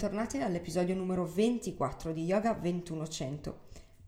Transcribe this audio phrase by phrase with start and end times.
[0.00, 3.58] Bentornati all'episodio numero 24 di Yoga 2100.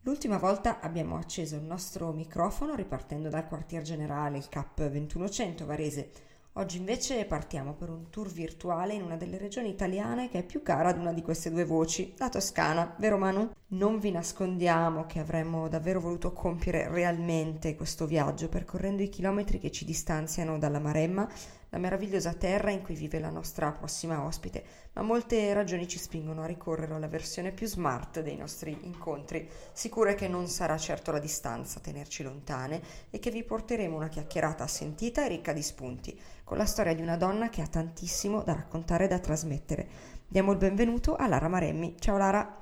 [0.04, 6.10] L'ultima volta abbiamo acceso il nostro microfono ripartendo dal quartier generale, il CAP 2100 Varese.
[6.54, 10.62] Oggi invece partiamo per un tour virtuale in una delle regioni italiane che è più
[10.62, 13.50] cara ad una di queste due voci, la Toscana, vero Manu?
[13.72, 19.70] Non vi nascondiamo che avremmo davvero voluto compiere realmente questo viaggio percorrendo i chilometri che
[19.70, 21.26] ci distanziano dalla Maremma
[21.70, 26.42] la meravigliosa terra in cui vive la nostra prossima ospite, ma molte ragioni ci spingono
[26.42, 31.18] a ricorrere alla versione più smart dei nostri incontri, sicure che non sarà certo la
[31.18, 36.20] distanza a tenerci lontane e che vi porteremo una chiacchierata sentita e ricca di spunti,
[36.44, 39.88] con la storia di una donna che ha tantissimo da raccontare e da trasmettere.
[40.28, 41.94] Diamo il benvenuto a Lara Maremmi.
[41.98, 42.61] Ciao Lara.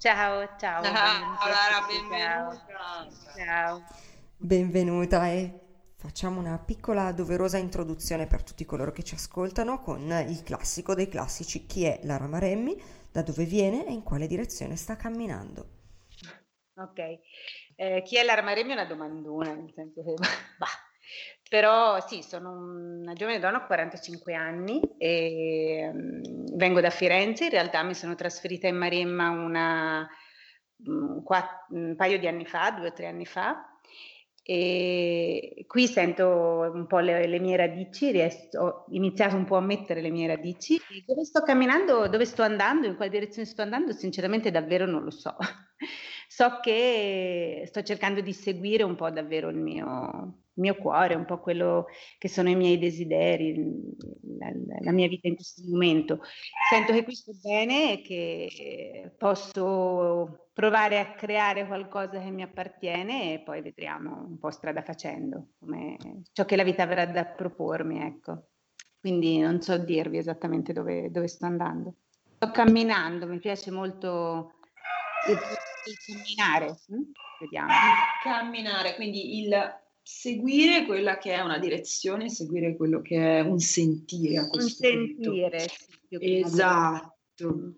[0.00, 0.82] Ciao, ciao.
[0.82, 3.06] Ciao Lara, benvenuta.
[3.36, 3.84] Ciao.
[4.38, 5.60] Benvenuta e
[5.94, 11.08] Facciamo una piccola doverosa introduzione per tutti coloro che ci ascoltano con il classico dei
[11.08, 12.80] classici chi è Lara Maremmi,
[13.12, 15.68] da dove viene e in quale direzione sta camminando.
[16.76, 17.18] Ok,
[17.76, 20.14] eh, chi è Lara Maremmi è una domandona, nel senso che
[20.56, 20.88] bah.
[21.50, 27.50] Però sì, sono una giovane donna, ho 45 anni e um, vengo da Firenze, in
[27.50, 30.08] realtà mi sono trasferita in Maremma una,
[30.84, 33.68] un, quatt- un paio di anni fa, due o tre anni fa,
[34.44, 39.60] e qui sento un po' le, le mie radici, riesco, ho iniziato un po' a
[39.60, 40.80] mettere le mie radici.
[41.04, 45.10] Dove sto camminando, dove sto andando, in quale direzione sto andando, sinceramente davvero non lo
[45.10, 45.36] so.
[46.30, 51.40] So che sto cercando di seguire un po' davvero il mio, mio cuore, un po'
[51.40, 51.86] quello
[52.18, 53.56] che sono i miei desideri,
[54.38, 56.20] la, la, mia vita in questo momento.
[56.70, 63.34] Sento che qui sto bene e che posso provare a creare qualcosa che mi appartiene
[63.34, 65.96] e poi vedremo un po' strada facendo, come
[66.30, 68.50] ciò che la vita avrà da propormi, ecco.
[69.00, 71.94] Quindi non so dirvi esattamente dove, dove sto andando.
[72.36, 74.59] Sto camminando, mi piace molto
[75.28, 75.38] il,
[75.86, 76.78] il camminare.
[76.88, 77.02] Hm?
[77.40, 77.72] Vediamo.
[78.22, 84.48] Camminare, quindi il seguire quella che è una direzione, seguire quello che è un sentire.
[84.50, 85.68] un sentire,
[86.08, 87.74] sì, esatto.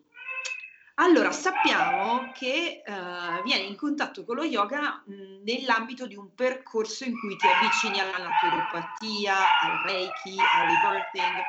[0.96, 7.04] Allora, sappiamo che uh, vieni in contatto con lo yoga mh, nell'ambito di un percorso
[7.04, 11.42] in cui ti avvicini alla naturopatia, al reiki, al rebirthing.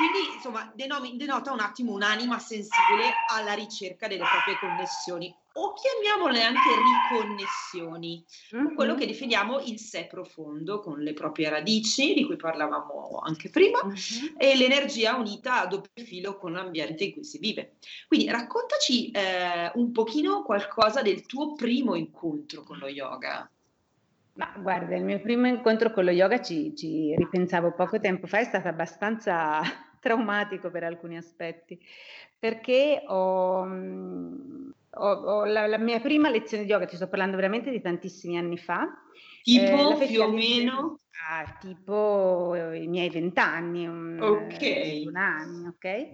[0.00, 6.42] Quindi, insomma, denomi, denota un attimo un'anima sensibile alla ricerca delle proprie connessioni o chiamiamole
[6.42, 6.70] anche
[7.10, 8.24] riconnessioni,
[8.56, 8.74] mm-hmm.
[8.74, 13.84] quello che definiamo il sé profondo con le proprie radici, di cui parlavamo anche prima,
[13.84, 14.36] mm-hmm.
[14.38, 17.74] e l'energia unita a doppio filo con l'ambiente in cui si vive.
[18.08, 23.50] Quindi raccontaci eh, un pochino qualcosa del tuo primo incontro con lo yoga.
[24.32, 28.38] Ma guarda, il mio primo incontro con lo yoga ci, ci ripensavo poco tempo fa,
[28.38, 29.60] è stato abbastanza
[30.00, 31.78] traumatico per alcuni aspetti,
[32.38, 37.36] perché ho, mm, ho, ho la, la, mia prima lezione di yoga, ti sto parlando
[37.36, 38.88] veramente di tantissimi anni fa.
[39.42, 40.98] Tipo eh, più o meno?
[41.28, 45.02] Ah, tipo i miei vent'anni, un, ok.
[45.06, 46.10] Un anno, ok?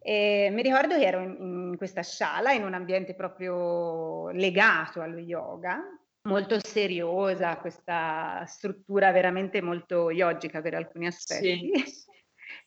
[0.00, 1.36] E mi ricordo che ero in,
[1.70, 5.80] in questa sala, in un ambiente proprio legato allo yoga,
[6.28, 11.70] molto seriosa, questa struttura veramente molto yogica per alcuni aspetti.
[11.74, 12.03] Sì.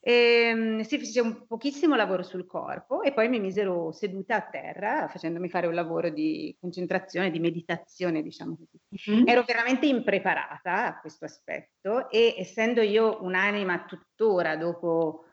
[0.08, 5.10] E, si fece un pochissimo lavoro sul corpo e poi mi misero seduta a terra
[5.10, 9.12] facendomi fare un lavoro di concentrazione, di meditazione, diciamo così.
[9.12, 9.28] Mm-hmm.
[9.28, 15.26] Ero veramente impreparata a questo aspetto e essendo io un'anima tuttora dopo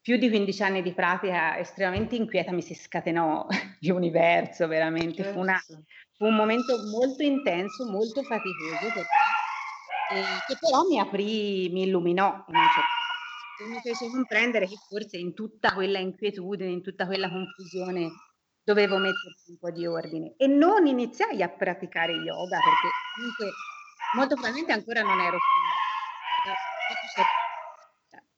[0.00, 3.48] più di 15 anni di pratica estremamente inquieta, mi si scatenò
[3.82, 5.24] l'universo veramente.
[5.24, 11.68] Fu, una, fu, un momento molto intenso, molto faticoso, perché, eh, che però mi aprì,
[11.72, 12.99] mi illuminò in un certo
[13.66, 18.10] mi fece comprendere che forse in tutta quella inquietudine, in tutta quella confusione,
[18.62, 20.34] dovevo metterci un po' di ordine.
[20.36, 23.50] E non iniziai a praticare yoga perché comunque
[24.14, 25.38] molto probabilmente ancora non ero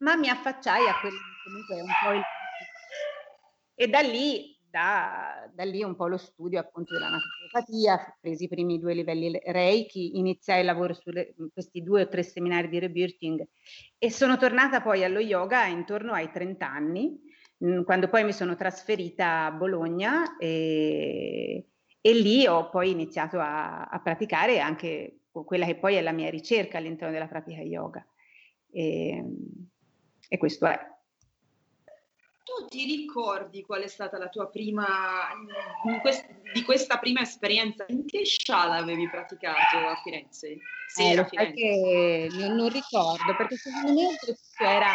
[0.03, 2.23] ma mi affacciai a quello che comunque è un po' il
[3.75, 8.49] e da lì da, da, lì un po' lo studio appunto della naturopatia, presi i
[8.49, 11.11] primi due livelli Reiki, iniziai il lavoro su
[11.53, 13.47] questi due o tre seminari di rebirthing
[13.99, 17.21] e sono tornata poi allo yoga intorno ai 30 anni,
[17.63, 21.67] mm, quando poi mi sono trasferita a Bologna e,
[22.01, 26.31] e lì ho poi iniziato a, a, praticare anche quella che poi è la mia
[26.31, 28.03] ricerca all'interno della pratica yoga.
[28.71, 29.23] E,
[30.29, 30.92] e questo è.
[32.45, 34.85] Tu ti ricordi qual è stata la tua prima,
[36.01, 37.85] quest, di questa prima esperienza?
[37.89, 40.59] In che sciala avevi praticato a Firenze?
[40.89, 42.37] Sì, eh, a Firenze.
[42.39, 44.19] Non, non, ricordo, perché secondo me
[44.59, 44.93] era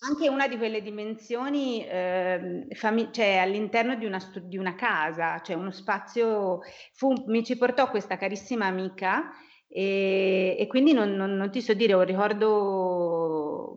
[0.00, 5.40] anche una di quelle dimensioni eh, fami- cioè all'interno di una, stu- di una, casa,
[5.40, 6.60] cioè uno spazio,
[6.92, 9.30] fu, mi ci portò questa carissima amica
[9.68, 12.46] e, e quindi non, non, non, ti so dire, ho un ricordo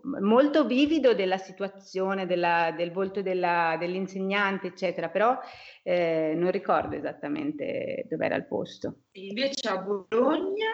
[0.03, 5.38] molto vivido della situazione, della, del volto della, dell'insegnante, eccetera, però
[5.83, 9.03] eh, non ricordo esattamente dove era il posto.
[9.12, 10.69] Invece a Bologna?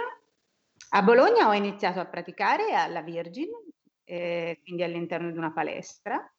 [0.90, 3.50] A Bologna ho iniziato a praticare alla Virgin,
[4.04, 6.32] eh, quindi all'interno di una palestra.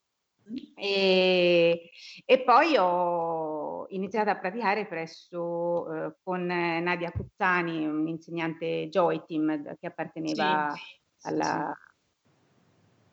[0.75, 1.91] E,
[2.25, 9.87] e, poi ho iniziato a praticare presso eh, con Nadia Cuzzani, un'insegnante Joy Team che
[9.87, 11.77] apparteneva sì, alla...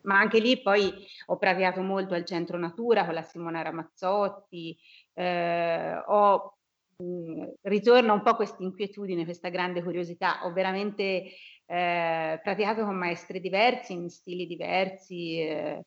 [0.06, 0.92] Ma anche lì poi
[1.26, 4.76] ho praticato molto al Centro Natura con la Simona Ramazzotti,
[5.14, 6.58] eh, ho
[6.96, 10.44] mh, mm, ritorno un po' questa inquietudine, questa grande curiosità.
[10.44, 11.32] Ho veramente
[11.66, 15.40] eh, praticato con maestri diversi, in stili diversi.
[15.40, 15.82] Eh,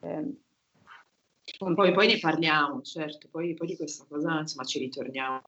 [0.00, 0.36] eh,
[1.58, 5.42] poi, poi, ne parliamo, certo, poi, poi, di questa cosa insomma ci ritorniamo.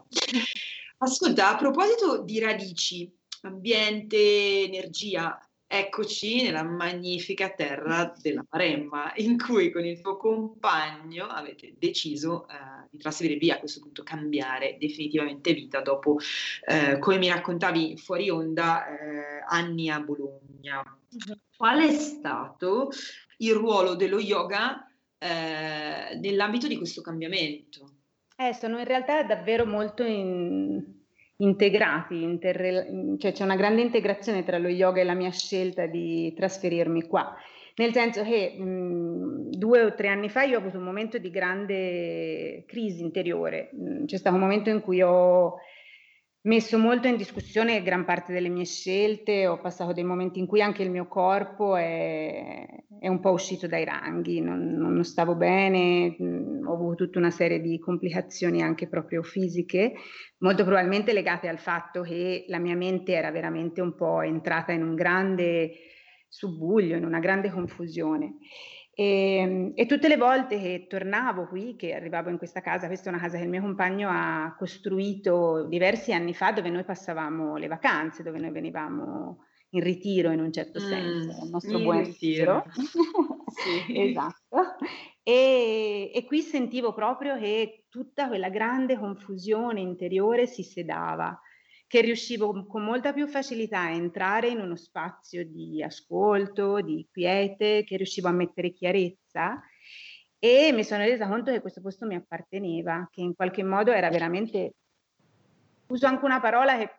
[0.99, 3.11] Ascolta, a proposito di radici,
[3.43, 5.39] ambiente, energia,
[5.73, 12.89] Eccoci nella magnifica terra della Maremma, in cui con il tuo compagno avete deciso eh,
[12.91, 16.19] di trasferire via, a questo punto cambiare definitivamente vita dopo,
[16.67, 20.83] eh, come mi raccontavi fuori onda, eh, anni a Bologna.
[21.57, 22.89] Qual è stato
[23.37, 27.99] il ruolo dello yoga eh, nell'ambito di questo cambiamento?
[28.37, 31.00] Eh, sono in realtà davvero molto in
[31.41, 32.87] integrati, interre-
[33.19, 37.35] cioè c'è una grande integrazione tra lo yoga e la mia scelta di trasferirmi qua.
[37.77, 41.31] Nel senso che mh, due o tre anni fa io ho avuto un momento di
[41.31, 45.57] grande crisi interiore, mh, c'è stato un momento in cui ho
[46.43, 50.63] messo molto in discussione gran parte delle mie scelte, ho passato dei momenti in cui
[50.63, 52.67] anche il mio corpo è,
[52.99, 57.31] è un po' uscito dai ranghi, non, non stavo bene, mh, ho avuto tutta una
[57.31, 59.93] serie di complicazioni anche proprio fisiche,
[60.39, 64.83] molto probabilmente legate al fatto che la mia mente era veramente un po' entrata in
[64.83, 65.73] un grande
[66.29, 68.37] subbuglio, in una grande confusione.
[69.01, 73.09] E, ehm, e, tutte le volte che tornavo qui, che arrivavo in questa casa, questa
[73.09, 77.57] è una casa che il mio compagno ha costruito diversi anni fa, dove noi passavamo
[77.57, 82.05] le vacanze, dove noi venivamo in ritiro in un certo mm, senso, il nostro buon
[82.05, 82.65] ritiro.
[82.77, 84.09] sì.
[84.09, 84.77] esatto.
[85.23, 91.41] E, e qui sentivo proprio che tutta quella grande confusione interiore si sedava
[91.91, 97.83] che riuscivo con molta più facilità a entrare in uno spazio di ascolto, di quiete,
[97.83, 99.61] che riuscivo a mettere chiarezza
[100.39, 104.09] e mi sono resa conto che questo posto mi apparteneva, che in qualche modo era
[104.09, 104.75] veramente,
[105.89, 106.95] uso anche una parola che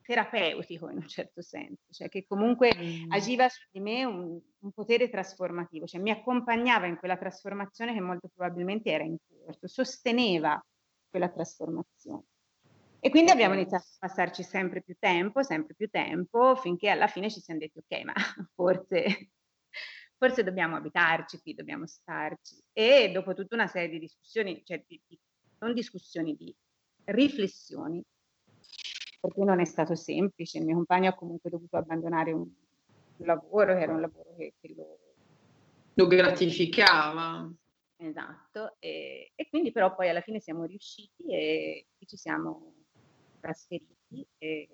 [0.00, 3.10] terapeutico in un certo senso, cioè che comunque mm.
[3.10, 8.00] agiva su di me un, un, potere trasformativo, cioè mi accompagnava in quella trasformazione che
[8.00, 10.58] molto probabilmente era in corso, sosteneva
[11.10, 12.24] quella trasformazione.
[13.02, 17.30] E quindi abbiamo iniziato a passarci sempre più tempo, sempre più tempo, finché alla fine
[17.30, 18.12] ci siamo detti, ok, ma
[18.54, 19.30] forse,
[20.18, 22.62] forse dobbiamo abitarci qui, dobbiamo starci.
[22.74, 25.18] E dopo tutta una serie di discussioni, cioè di, di,
[25.60, 26.54] non discussioni, di
[27.04, 28.04] riflessioni,
[29.18, 32.46] perché non è stato semplice, il mio compagno ha comunque dovuto abbandonare un,
[33.16, 34.98] un lavoro, che era un lavoro che, che lo,
[35.94, 37.50] lo gratificava.
[37.96, 42.79] Esatto, e, e, quindi però poi alla fine siamo riusciti e ci siamo
[43.40, 44.68] trasferiti e,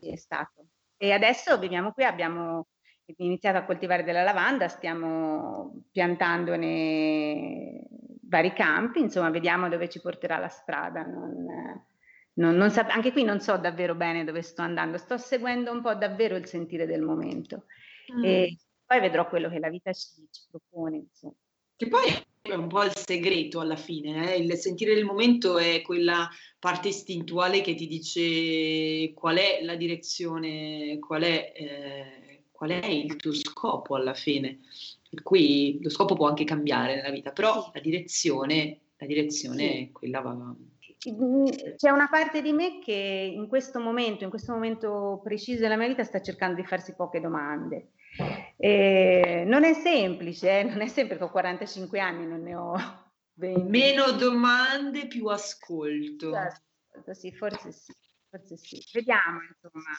[0.00, 0.66] è stato.
[0.96, 2.68] E adesso viviamo qui, abbiamo
[3.16, 7.86] iniziato a coltivare della lavanda, stiamo piantandone
[8.22, 11.02] vari campi, insomma vediamo dove ci porterà la strada.
[11.02, 11.44] Non,
[12.34, 15.82] non, non sa- anche qui non so davvero bene dove sto andando, sto seguendo un
[15.82, 17.66] po' davvero il sentire del momento
[18.14, 18.24] mm.
[18.24, 18.56] e
[18.86, 20.96] poi vedrò quello che la vita ci, ci propone.
[20.96, 21.34] Insomma.
[21.76, 22.02] Che poi
[22.42, 24.38] è un po' il segreto alla fine, eh?
[24.38, 30.98] il sentire del momento è quella parte istintuale che ti dice qual è la direzione,
[30.98, 34.58] qual è, eh, qual è il tuo scopo alla fine.
[35.08, 39.90] Per cui lo scopo può anche cambiare nella vita, però la direzione, la direzione è
[39.92, 40.54] quella va.
[41.76, 45.88] C'è una parte di me che in questo momento, in questo momento preciso della mia
[45.88, 47.90] vita, sta cercando di farsi poche domande
[48.62, 50.62] eh, non è semplice, eh?
[50.62, 52.74] non è semplice, ho 45 anni, non ne ho
[53.34, 53.68] 20.
[53.68, 56.30] Meno domande, più ascolto.
[56.30, 57.92] Certo, sì, forse sì,
[58.30, 58.80] forse sì.
[58.92, 59.90] Vediamo, insomma.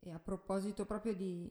[0.00, 1.50] E a proposito proprio di,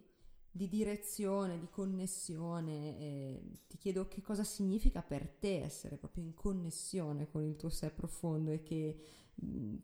[0.52, 6.36] di direzione, di connessione, eh, ti chiedo che cosa significa per te essere proprio in
[6.36, 9.04] connessione con il tuo sé profondo e che,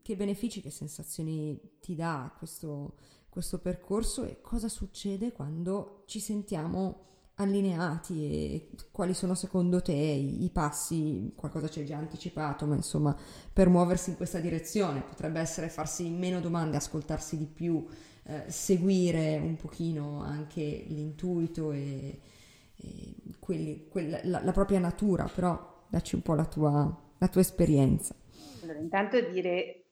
[0.04, 2.98] che benefici, che sensazioni ti dà questo,
[3.36, 7.02] questo percorso e cosa succede quando ci sentiamo
[7.36, 13.14] allineati e quali sono secondo te i, passi, qualcosa ci hai già anticipato, ma insomma
[13.52, 17.86] per muoversi in questa direzione potrebbe essere farsi meno domande, ascoltarsi di più,
[18.24, 22.18] eh, seguire un pochino anche l'intuito e,
[22.78, 27.42] e quelli, quella, la, la, propria natura, però dacci un po' la tua, la tua
[27.42, 28.16] esperienza.
[28.62, 29.85] Allora, intanto dire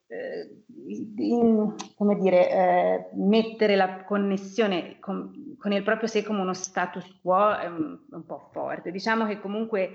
[1.17, 7.19] in, come dire, eh, mettere la connessione con, con, il proprio sé come uno status
[7.21, 8.91] quo è un, un po' forte.
[8.91, 9.91] Diciamo che comunque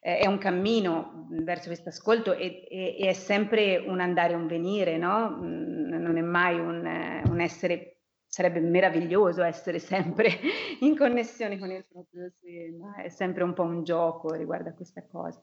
[0.00, 4.36] eh, è un cammino verso questo ascolto e, e, e, è sempre un andare e
[4.36, 5.30] un venire, no?
[5.30, 7.95] Mm, non è mai un, un essere
[8.36, 10.28] sarebbe meraviglioso essere sempre
[10.80, 12.30] in connessione con il proprio
[12.78, 15.42] ma è sempre un po' un gioco riguardo a questa cosa.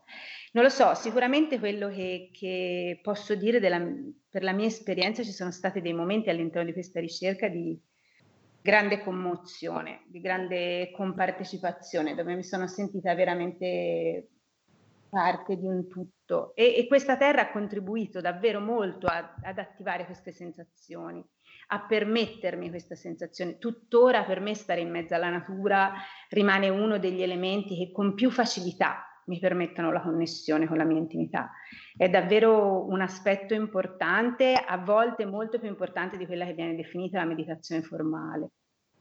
[0.51, 3.83] Non lo so, sicuramente quello che, che posso dire della,
[4.29, 7.81] per la mia esperienza ci sono stati dei momenti all'interno di questa ricerca di
[8.61, 14.27] grande commozione, di grande compartecipazione, dove mi sono sentita veramente
[15.09, 20.05] parte di un tutto e, e questa terra ha contribuito davvero molto a, ad attivare
[20.05, 21.23] queste sensazioni
[21.73, 23.57] a permettermi questa sensazione.
[23.57, 25.93] Tuttora per me stare in mezzo alla natura
[26.29, 30.99] rimane uno degli elementi che con più facilità mi permettono la connessione con la mia
[30.99, 31.51] intimità.
[31.97, 37.19] È davvero un aspetto importante, a volte molto più importante di quella che viene definita
[37.19, 38.49] la meditazione formale.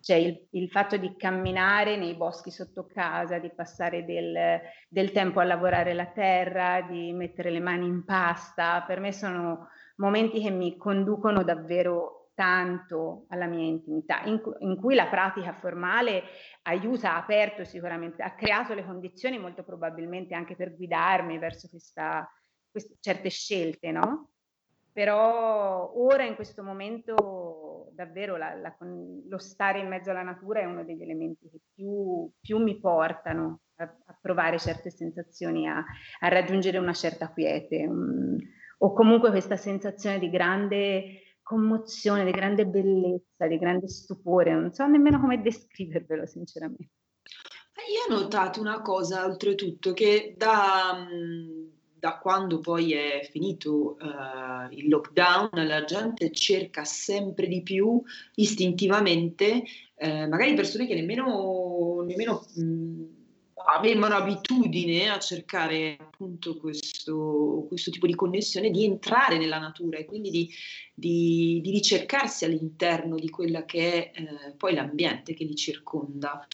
[0.01, 5.41] Cioè il, il fatto di camminare nei boschi sotto casa, di passare del, del tempo
[5.41, 10.51] a lavorare la terra, di mettere le mani in pasta, per me sono momenti che
[10.51, 16.23] mi conducono davvero tanto alla mia intimità, in, in, cui la pratica formale
[16.63, 22.29] aiuta, ha aperto sicuramente, ha creato le condizioni molto probabilmente anche per guidarmi verso questa,
[22.71, 24.31] queste, certe scelte, no?
[24.93, 28.77] Però ora in questo momento davvero la, la,
[29.29, 33.61] lo stare in mezzo alla natura è uno degli elementi che più, più mi portano
[33.77, 35.83] a, a, provare certe sensazioni, a,
[36.21, 38.37] a raggiungere una certa quiete, um,
[38.79, 44.87] o comunque questa sensazione di grande commozione, di grande bellezza, di grande stupore, non so
[44.87, 46.91] nemmeno come descrivervelo sinceramente.
[47.91, 51.07] Io ho notato una cosa oltretutto che da,
[51.99, 58.01] da quando poi è finito uh, il lockdown la gente cerca sempre di più
[58.35, 59.65] istintivamente,
[59.97, 63.05] eh, magari persone che nemmeno, nemmeno mh,
[63.73, 70.05] avevano abitudine a cercare appunto questo, questo, tipo di connessione, di entrare nella natura e
[70.05, 70.51] quindi di,
[70.95, 76.47] di, di ricercarsi all'interno di quella che è eh, poi l'ambiente che li circonda.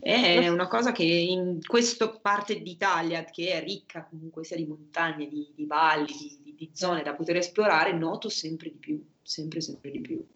[0.00, 5.28] È una cosa che in questa parte d'Italia, che è ricca comunque sia di montagne,
[5.28, 6.12] di, di valli,
[6.42, 10.26] di, di, zone da poter esplorare, noto sempre di più, sempre, sempre di più.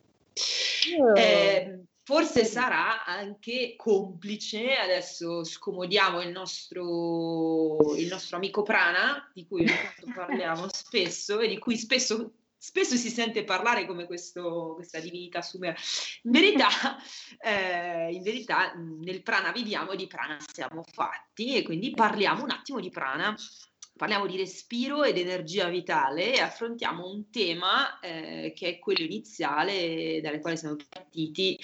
[1.16, 9.64] Eh, Forse sarà anche complice, adesso scomodiamo il nostro, il nostro amico Prana, di cui
[10.12, 15.76] parliamo spesso e di cui spesso, spesso si sente parlare come questo, questa divinità sumera.
[16.22, 16.68] In verità,
[17.38, 22.50] eh, in verità nel Prana viviamo e di Prana siamo fatti e quindi parliamo un
[22.50, 23.32] attimo di Prana
[23.94, 30.20] parliamo di respiro ed energia vitale e affrontiamo un tema eh, che è quello iniziale
[30.20, 31.56] dalle quali siamo partiti,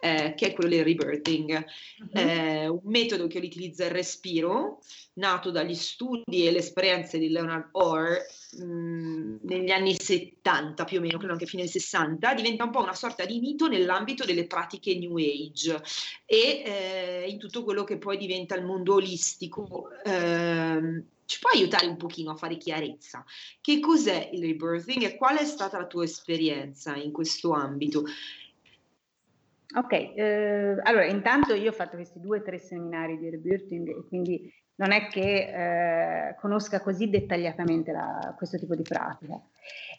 [0.00, 1.64] eh, che è quello del rebirthing,
[2.12, 2.20] uh-huh.
[2.20, 4.80] eh, un metodo che utilizza il respiro,
[5.14, 8.16] nato dagli studi e le esperienze di Leonard Orr
[8.58, 12.82] mh, negli anni 70 più o meno, credo anche fine anni 60, diventa un po'
[12.82, 15.82] una sorta di mito nell'ambito delle pratiche New Age
[16.24, 19.90] e eh, in tutto quello che poi diventa il mondo olistico.
[20.04, 23.22] Eh, ci puoi aiutare un pochino a fare chiarezza?
[23.60, 28.04] Che cos'è il rebirthing e qual è stata la tua esperienza in questo ambito?
[29.76, 34.04] Ok, eh, allora intanto io ho fatto questi due o tre seminari di rebirthing e
[34.08, 39.38] quindi non è che eh, conosca così dettagliatamente la, questo tipo di pratica.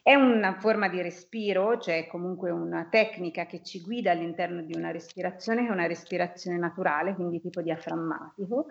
[0.01, 4.89] È una forma di respiro, cioè comunque una tecnica che ci guida all'interno di una
[4.89, 8.67] respirazione che è una respirazione naturale, quindi tipo diaframmatico,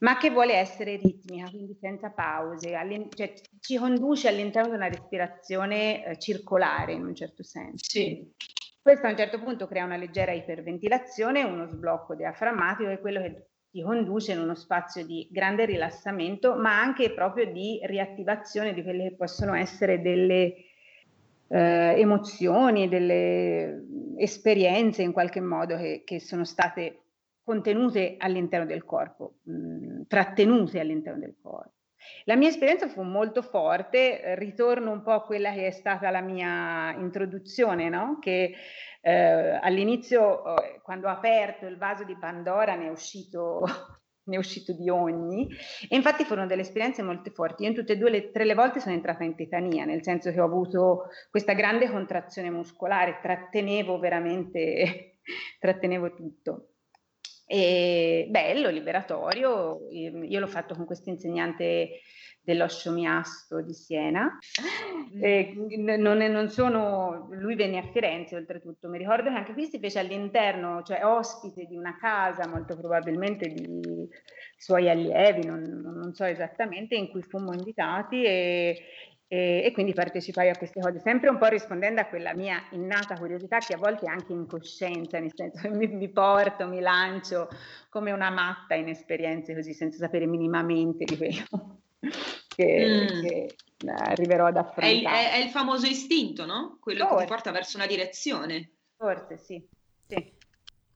[0.00, 2.72] ma che vuole essere ritmica, quindi senza pause,
[3.14, 7.84] cioè ci conduce all'interno di una respirazione eh, circolare in un certo senso.
[7.88, 8.30] Sì.
[8.82, 13.20] Questo a un certo punto crea una leggera iperventilazione, uno sblocco diaframmatico che è quello
[13.22, 18.82] che ti conduce in uno spazio di grande rilassamento, ma anche proprio di riattivazione di
[18.82, 20.54] quelle che possono essere delle
[21.46, 23.84] eh, emozioni, delle
[24.16, 27.02] esperienze in qualche modo che, che sono state
[27.44, 31.81] contenute all'interno del corpo, mh, mm, trattenute all'interno del corpo.
[32.24, 36.20] La mia esperienza fu molto forte, ritorno un po' a quella che è stata la
[36.20, 38.18] mia introduzione, no?
[38.20, 38.54] che
[39.04, 43.62] Eh, all'inizio, eh, quando ho aperto il vaso di Pandora, ne è uscito
[44.24, 45.48] ne è uscito di ogni
[45.88, 47.64] e infatti furono delle esperienze molto forti.
[47.64, 50.30] Io in tutte e due le tre le volte sono entrata in tetania, nel senso
[50.30, 55.18] che ho avuto questa grande contrazione muscolare, trattenevo veramente,
[55.58, 56.71] trattenevo tutto.
[57.44, 62.00] E bello, liberatorio, io l'ho fatto con questo insegnante
[62.44, 64.38] dell'Osciomiasto di Siena.
[65.20, 69.78] Eh, non, non sono, lui venne a Firenze oltretutto, mi ricordo che anche qui si
[69.78, 74.08] fece all'interno, cioè ospite di una casa, molto probabilmente di
[74.56, 78.78] suoi allievi, non, non so esattamente, in cui fummo invitati e,
[79.32, 83.14] e, e, quindi partecipai a queste cose, sempre un po' rispondendo a quella mia innata
[83.14, 87.48] curiosità che a volte è anche incoscienza, nel senso che mi, mi porto, mi lancio
[87.88, 91.80] come una matta in esperienze così senza sapere minimamente di quello
[92.54, 93.22] che, mm.
[93.22, 93.54] che
[93.86, 94.92] arriverò ad affrontare.
[94.92, 96.76] È il, è, è il, famoso istinto, no?
[96.78, 97.14] Quello Forse.
[97.14, 98.70] che ti porta verso una direzione.
[98.98, 99.66] Forse sì.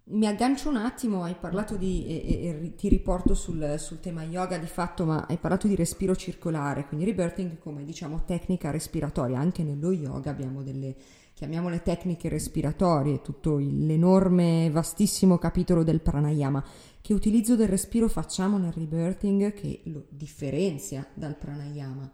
[0.09, 4.57] Mi aggancio un attimo, hai parlato di, e, e, ti riporto sul, sul, tema yoga
[4.57, 9.65] di fatto, ma hai parlato di respiro circolare, quindi rebirthing come diciamo tecnica respiratoria, anche
[9.65, 10.95] nello yoga abbiamo delle,
[11.35, 16.65] chiamiamole tecniche respiratorie, tutto l'enorme, vastissimo capitolo del pranayama.
[17.01, 22.09] Che utilizzo del respiro facciamo nel rebirthing che lo differenzia dal pranayama?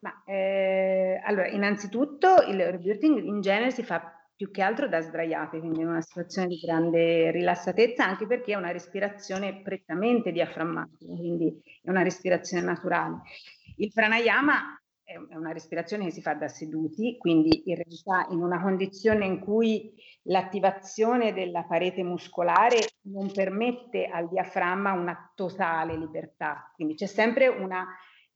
[0.00, 5.58] Ma, eh, allora, innanzitutto il rebirthing in genere si fa più che altro da sdraiati,
[5.58, 11.58] quindi in una situazione di grande rilassatezza, anche perché è una respirazione prettamente diaframmatica, quindi
[11.82, 13.22] è una respirazione naturale.
[13.78, 18.60] Il pranayama è una respirazione che si fa da seduti, quindi in realtà in una
[18.60, 26.94] condizione in cui l'attivazione della parete muscolare non permette al diaframma una totale libertà, quindi
[26.94, 27.86] c'è sempre una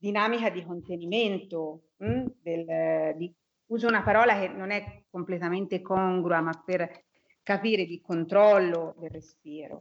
[0.01, 3.33] dinamica di contenimento, mh, hm, del, di,
[3.67, 7.05] uso una parola che non è completamente congrua, ma per
[7.43, 9.77] capire di controllo del respiro.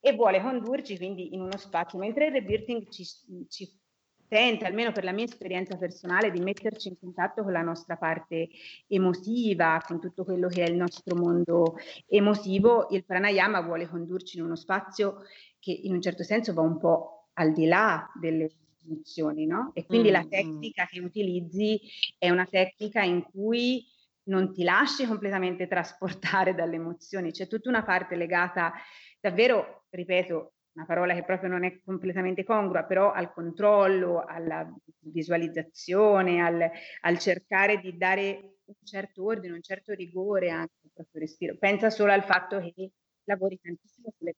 [0.00, 3.04] E vuole condurci quindi in uno spazio, mentre il rebirthing ci,
[3.48, 3.78] ci
[4.26, 8.48] tenta, almeno per la mia esperienza personale, di metterci in contatto con la nostra parte
[8.86, 14.44] emotiva, con tutto quello che è il nostro mondo emotivo, il pranayama vuole condurci in
[14.44, 15.24] uno spazio
[15.58, 18.48] che in un certo senso va un po' al di là delle
[18.90, 19.70] emozioni, no?
[19.74, 21.80] E quindi mm, la tecnica che utilizzi
[22.18, 23.84] è una tecnica in cui
[24.24, 28.72] non ti lasci completamente trasportare dalle emozioni, c'è tutta una parte legata
[29.20, 36.40] davvero, ripeto, una parola che proprio non è completamente congrua, però al controllo, alla visualizzazione,
[36.40, 41.56] al, al cercare di dare un certo ordine, un certo rigore anche al proprio respiro.
[41.58, 42.92] Pensa solo al fatto che
[43.24, 44.34] lavori tantissimo sulle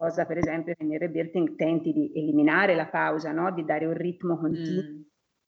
[0.00, 3.52] cosa per esempio che nel rebirthing tenti di eliminare la pausa, no?
[3.52, 4.82] di dare un ritmo continuo.
[4.82, 5.00] Mm.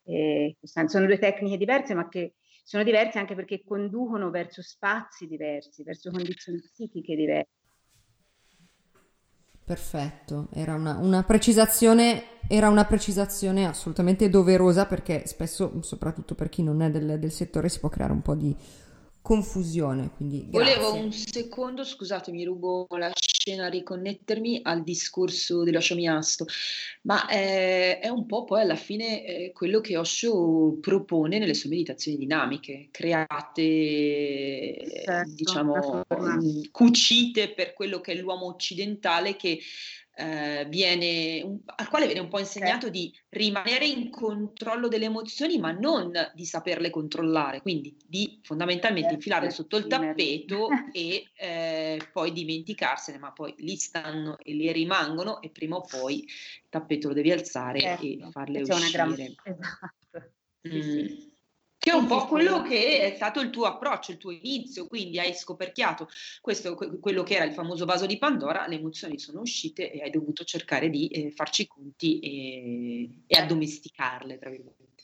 [0.05, 5.83] E, sono due tecniche diverse, ma che sono diverse anche perché conducono verso spazi diversi,
[5.83, 7.49] verso condizioni psichiche diverse.
[9.65, 16.63] Perfetto, era una, una, precisazione, era una precisazione assolutamente doverosa perché spesso, soprattutto per chi
[16.63, 18.55] non è del, del settore, si può creare un po' di
[19.23, 20.11] confusione.
[20.17, 26.45] Quindi Volevo un secondo, scusatemi, rubo la scena, riconnettermi al discorso dell'Osho Miasto,
[27.03, 31.71] ma eh, è un po' poi alla fine eh, quello che Osho propone nelle sue
[31.71, 33.33] meditazioni dinamiche, create,
[35.05, 36.03] certo, diciamo,
[36.71, 39.61] cucite per quello che è l'uomo occidentale che
[40.15, 45.59] eh, viene, un, al quale viene un po' insegnato di rimanere in controllo delle emozioni,
[45.59, 52.09] ma non di saperle controllare, quindi di fondamentalmente certo, infilarle sotto il tappeto e eh,
[52.13, 57.09] poi dimenticarsene, ma poi lì stanno e lì rimangono e prima o poi il tappeto
[57.09, 58.91] lo devi alzare certo, e farle uscire.
[58.91, 59.11] Gran...
[60.13, 60.35] Esatto.
[60.69, 60.81] Mm.
[60.81, 61.32] Sì, sì.
[61.83, 65.19] Che è un po' quello che è stato il tuo approccio, il tuo inizio, quindi
[65.19, 66.09] hai scoperchiato
[66.41, 70.11] questo, quello che era il famoso vaso di Pandora, le emozioni sono uscite e hai
[70.11, 75.03] dovuto cercare di eh, farci i conti e, e addomesticarle, tra virgolette.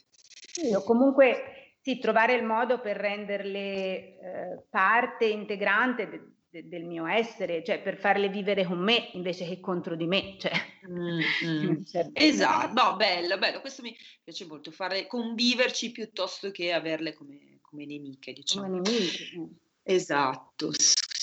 [0.53, 6.83] Sì, o comunque sì, trovare il modo per renderle eh, parte integrante de- de- del
[6.85, 10.35] mio essere, cioè per farle vivere con me invece che contro di me.
[10.37, 10.51] Cioè.
[10.89, 11.81] Mm, mm.
[12.13, 17.85] esatto, no, bello, bello, questo mi piace molto, fare conviverci piuttosto che averle come, come
[17.85, 18.67] nemiche, diciamo.
[18.67, 19.55] Come nemiche.
[19.83, 20.71] Esatto,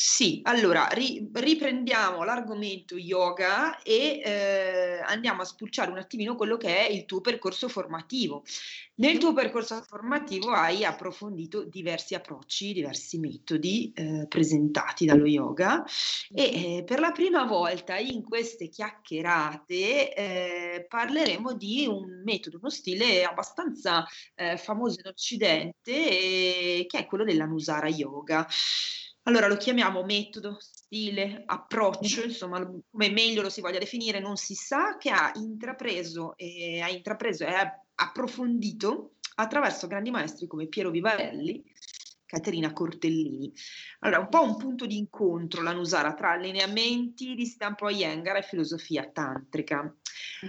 [0.09, 6.87] Sì, allora ri- riprendiamo l'argomento yoga e eh, andiamo a spulciare un attimino quello che
[6.87, 8.45] è il tuo percorso formativo.
[8.99, 15.85] Nel tuo percorso formativo hai approfondito diversi approcci, diversi metodi eh, presentati dallo yoga
[16.33, 22.71] e eh, per la prima volta in queste chiacchierate eh, parleremo di un metodo, uno
[22.71, 28.47] stile abbastanza eh, famoso in Occidente che è quello dell'Anusara Yoga.
[29.29, 34.55] Allora lo chiamiamo metodo, stile, approccio, insomma, come meglio lo si voglia definire, non si
[34.55, 40.91] sa, che ha intrapreso e ha intrapreso e ha approfondito attraverso grandi maestri come Piero
[40.91, 41.65] Vivarelli,
[42.27, 43.53] Caterina Cortellini.
[44.01, 48.43] Allora, un po' un punto di incontro la Nusara tra allineamenti di stampo Iyengar e
[48.43, 49.95] filosofia tantrica.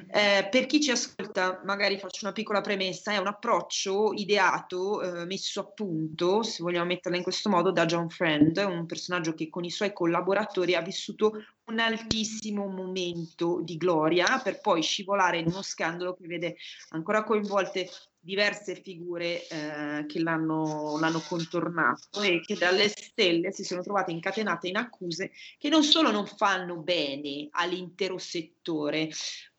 [0.09, 5.25] Eh, per chi ci ascolta, magari faccio una piccola premessa, è un approccio ideato, eh,
[5.25, 9.49] messo a punto, se vogliamo metterla in questo modo, da John Friend, un personaggio che
[9.49, 15.47] con i suoi collaboratori ha vissuto un altissimo momento di gloria per poi scivolare in
[15.47, 16.55] uno scandalo che vede
[16.89, 17.89] ancora coinvolte
[18.27, 24.67] diverse figure eh, che l'hanno, l'hanno, contornato e che dalle stelle si sono trovate incatenate
[24.67, 29.09] in accuse che non solo non fanno bene all'intero settore,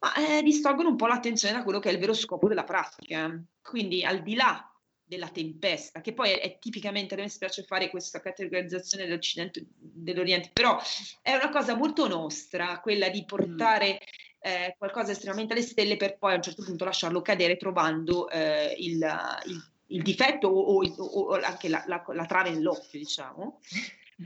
[0.00, 3.42] ma eh, distolgono un po' l'attenzione da quello che è il vero scopo della pratica.
[3.62, 4.70] Quindi al di là
[5.02, 10.50] della tempesta, che poi è, è, tipicamente, a me spiace fare questa categorizzazione dell'Occidente dell'Oriente,
[10.52, 10.78] però
[11.22, 13.98] è una cosa molto nostra, quella di portare
[14.40, 18.74] eh, qualcosa estremamente alle stelle per poi a un certo punto lasciarlo cadere trovando eh,
[18.78, 19.04] il,
[19.46, 23.60] il, il, difetto o, o, o anche la, la, la, trave nell'occhio, diciamo.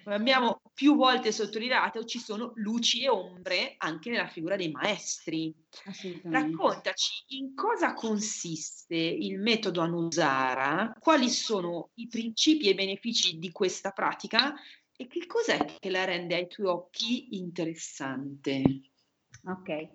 [0.04, 5.54] Abbiamo più volte sottolineato, ci sono luci e ombre anche nella figura dei maestri.
[6.24, 13.52] Raccontaci in cosa consiste il metodo Anusara, quali sono i principi e i benefici di
[13.52, 14.54] questa pratica
[14.96, 18.91] e che cos'è che la rende ai tuoi occhi interessante.
[19.44, 19.88] Ok,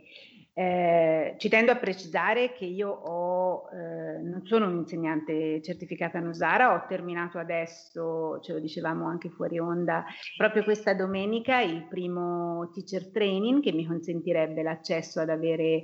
[0.53, 6.85] eh, ci tendo a precisare che io ho, eh, non sono un'insegnante certificata Nusara, ho
[6.85, 10.03] terminato adesso, ce lo dicevamo anche fuori onda,
[10.35, 15.81] proprio questa domenica il primo teacher training che mi consentirebbe l'accesso ad avere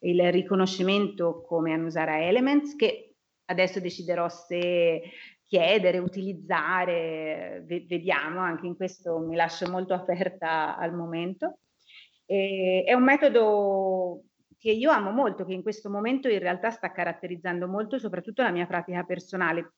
[0.00, 3.14] il riconoscimento come Anusara Elements che
[3.46, 5.02] adesso deciderò se
[5.46, 11.60] chiedere, utilizzare, vediamo, anche in questo mi lascio molto aperta al momento.
[12.26, 14.22] E, è un metodo
[14.58, 18.50] che io amo molto, che in questo momento in realtà sta caratterizzando molto soprattutto la
[18.50, 19.74] mia pratica personale.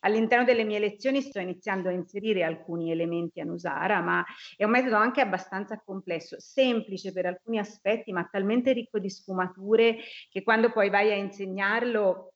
[0.00, 4.24] all'interno delle mie lezioni sto iniziando a inserire alcuni elementi a Nusara, ma
[4.56, 9.96] è un metodo anche abbastanza complesso, semplice per alcuni aspetti, ma talmente ricco di sfumature
[10.30, 12.34] che quando poi vai a insegnarlo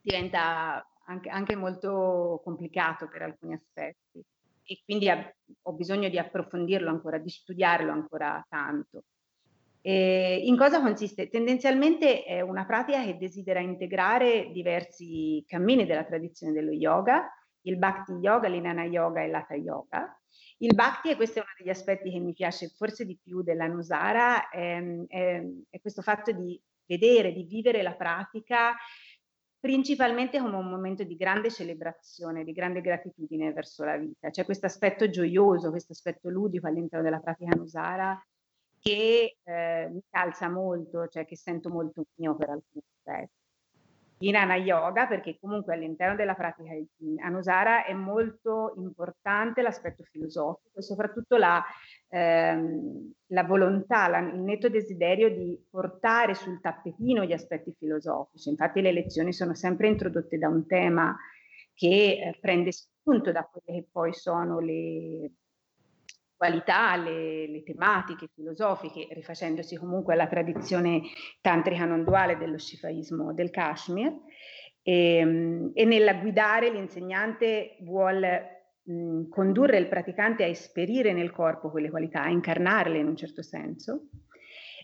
[0.00, 4.22] diventa anche, anche molto complicato per alcuni aspetti
[4.68, 9.04] e quindi ha, ho bisogno di approfondirlo ancora, di studiarlo ancora tanto.
[9.80, 11.30] E in cosa consiste?
[11.30, 18.12] Tendenzialmente è una pratica che desidera integrare diversi cammini della tradizione dello yoga, il Bhakti
[18.12, 20.20] Yoga, l'Inana Yoga e l'Hatha Yoga.
[20.58, 23.66] Il Bhakti, e questo è uno degli aspetti che mi piace forse di più della
[23.66, 28.74] Nusara, è, è, è questo fatto di vedere, di vivere la pratica
[29.60, 34.30] principalmente come un momento di grande celebrazione, di grande gratitudine verso la vita.
[34.30, 38.20] C'è questo aspetto gioioso, questo aspetto ludico all'interno della pratica Nusara
[38.80, 43.36] che eh, mi calza molto, cioè che sento molto mio per alcuni aspetti.
[44.20, 50.82] Inana Yoga, perché comunque all'interno della pratica di Anusara è molto importante l'aspetto filosofico e
[50.82, 51.62] soprattutto la,
[52.08, 58.48] ehm, la volontà, la, il netto desiderio di portare sul tappetino gli aspetti filosofici.
[58.48, 61.16] Infatti le lezioni sono sempre introdotte da un tema
[61.74, 65.30] che eh, prende spunto da quelle che poi sono le,
[66.36, 71.02] qualità, le, le, tematiche filosofiche, rifacendosi comunque alla tradizione
[71.40, 74.14] tantrica non duale dello shifaismo del Kashmir.
[74.82, 78.57] E, ehm, e nella guidare l'insegnante vuole
[78.88, 83.42] mh, condurre il praticante a esperire nel corpo quelle qualità, a incarnarle in un certo
[83.42, 84.08] senso.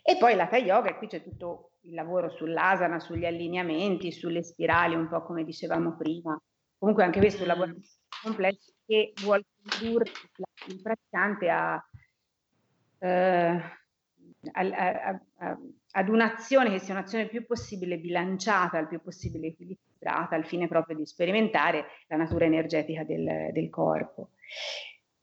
[0.03, 4.95] E poi l'Hatha Yoga, e qui c'è tutto il lavoro sull'asana, sugli allineamenti, sulle spirali,
[4.95, 6.39] un po' come dicevamo prima.
[6.79, 7.81] Comunque anche questo è un lavoro mm.
[8.23, 10.11] complesso che vuole condurre
[10.69, 11.83] il praticante a,
[12.99, 13.61] eh,
[14.53, 15.59] a, a,
[15.93, 20.69] ad un'azione che sia un'azione il più possibile bilanciata, il più possibile equilibrata, al fine
[20.69, 24.31] proprio di sperimentare la natura energetica del, del corpo.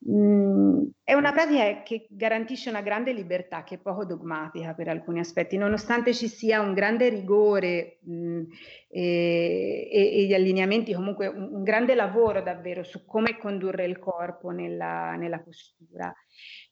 [0.10, 5.20] Mm, è una pratica che garantisce una grande libertà, che è poco dogmatica per alcuni
[5.20, 8.44] aspetti, nonostante ci sia un grande rigore mm,
[8.88, 14.50] e, e, gli allineamenti, comunque un, un, grande lavoro davvero su come condurre il corpo
[14.50, 16.12] nella, nella postura.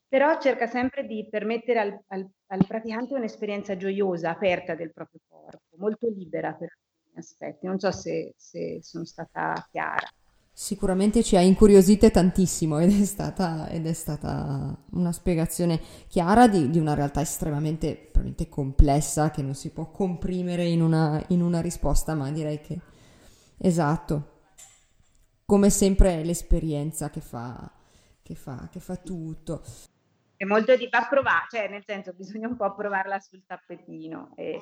[0.08, 5.78] Però cerca sempre di permettere al, al, al praticante un'esperienza gioiosa, aperta del proprio corpo,
[5.78, 6.76] molto libera per
[7.20, 7.68] aspetti.
[7.68, 10.08] Non so se, se sono stata chiara
[10.60, 15.80] sicuramente ci ha incuriosite tantissimo ed è stata, ed è stata una spiegazione
[16.10, 18.12] chiara di, di una realtà estremamente
[18.50, 22.78] complessa che non si può comprimere in una, in una risposta, ma direi che
[23.58, 24.42] esatto,
[25.46, 27.72] come sempre è l'esperienza che fa,
[28.22, 29.64] che fa, che fa tutto.
[30.36, 34.62] È molto di va provare, cioè nel senso bisogna un po' provarla sul tappetino e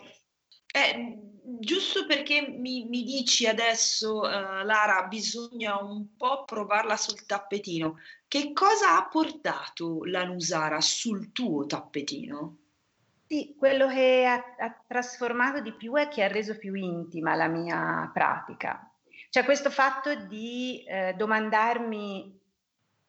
[0.86, 1.18] eh,
[1.60, 8.00] giusto perché mi, mi dici adesso, uh, Lara, bisogna un po' provarla sul tappetino.
[8.28, 12.58] Che cosa ha portato la Nusara sul tuo tappetino?
[13.28, 17.48] Sì, quello che ha, ha, trasformato di più è che ha reso più intima la
[17.48, 18.90] mia pratica.
[19.30, 22.40] Cioè questo fatto di eh, domandarmi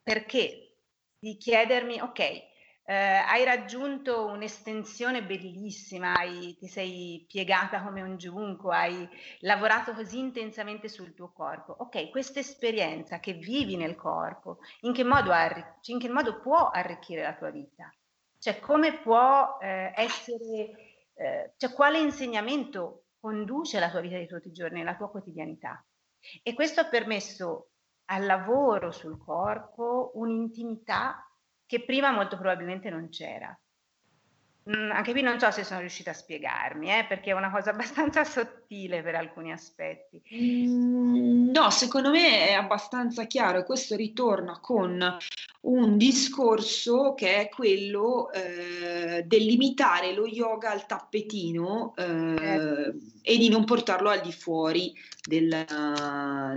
[0.03, 0.77] perché,
[1.19, 2.48] di chiedermi, ok,
[2.90, 9.07] eh, hai raggiunto un'estensione bellissima, hai, ti sei piegata come un giunco, hai
[9.40, 11.77] lavorato così intensamente sul tuo corpo.
[11.81, 16.70] Ok, questa esperienza che vivi nel corpo, in che modo, arri- in che modo può
[16.70, 17.94] arricchire la tua vita?
[18.38, 20.70] Cioè, come può eh, essere,
[21.12, 25.85] eh, cioè, quale insegnamento conduce la tua vita di tutti i giorni, la tua quotidianità?
[26.42, 27.72] E questo ha permesso
[28.07, 31.28] al lavoro sul corpo un'intimità
[31.69, 33.57] che prima molto probabilmente non c'era.
[34.75, 37.71] Mm, anche qui non so se sono riuscita a spiegarmi, eh, perché è una cosa
[37.77, 40.23] abbastanza sottile per alcuni aspetti.
[40.35, 45.17] Mm, no, secondo me è abbastanza chiaro e questo ritorna con
[45.61, 53.49] un discorso che è quello eh, del limitare lo yoga al tappetino eh, e di
[53.49, 54.95] non portarlo al di fuori
[55.27, 55.65] del,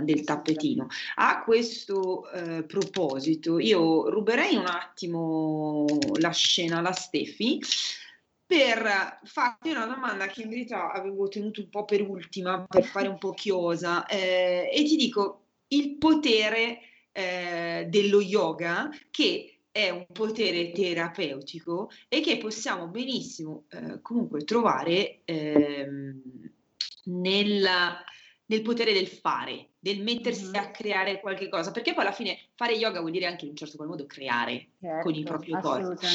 [0.02, 0.88] del tappetino.
[1.16, 5.84] A questo uh, proposito, io ruberei un attimo
[6.18, 7.60] la scena alla Steffi
[8.52, 13.08] per farti una domanda che in verità avevo tenuto un po' per ultima, per fare
[13.08, 16.80] un po' chiosa, eh, e ti dico il potere
[17.12, 25.20] eh, dello yoga che è un potere terapeutico e che possiamo benissimo eh, comunque trovare
[25.24, 26.20] ehm,
[27.04, 28.04] nella,
[28.46, 30.54] nel potere del fare, del mettersi mm-hmm.
[30.54, 33.56] a creare qualche cosa, perché poi alla fine fare yoga vuol dire anche in un
[33.56, 36.06] certo qual modo creare certo, con il certo, proprio corpo.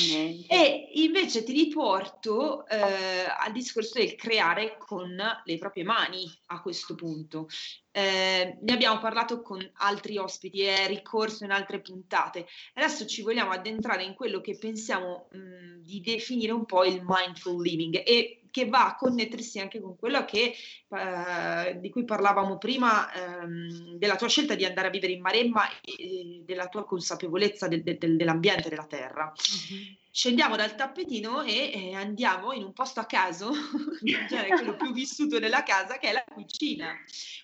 [0.47, 6.95] E invece ti riporto eh, al discorso del creare con le proprie mani a questo
[6.95, 7.47] punto.
[7.91, 12.45] Eh, ne abbiamo parlato con altri ospiti, è ricorso in altre puntate.
[12.75, 17.59] Adesso ci vogliamo addentrare in quello che pensiamo mh, di definire un po' il mindful
[17.61, 20.55] living e che va a connettersi anche con quello che,
[20.89, 25.69] eh, di cui parlavamo prima, ehm, della tua scelta di andare a vivere in Maremma
[25.83, 29.31] e della tua consapevolezza del, del, dell'ambiente della terra.
[29.31, 29.83] Mm-hmm.
[30.09, 33.51] Scendiamo dal tappetino e eh, andiamo in un posto a caso,
[34.27, 36.93] cioè quello più vissuto nella casa, che è la cucina,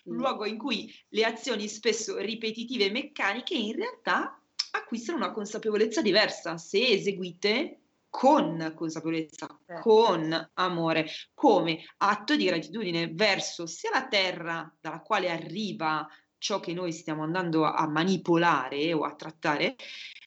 [0.06, 0.18] un mm.
[0.18, 4.36] luogo in cui le azioni spesso ripetitive e meccaniche in realtà
[4.72, 7.83] acquistano una consapevolezza diversa se eseguite
[8.16, 9.82] con consapevolezza, certo.
[9.82, 16.06] con amore, come atto di gratitudine verso sia la terra dalla quale arriva
[16.38, 19.74] ciò che noi stiamo andando a manipolare o a trattare,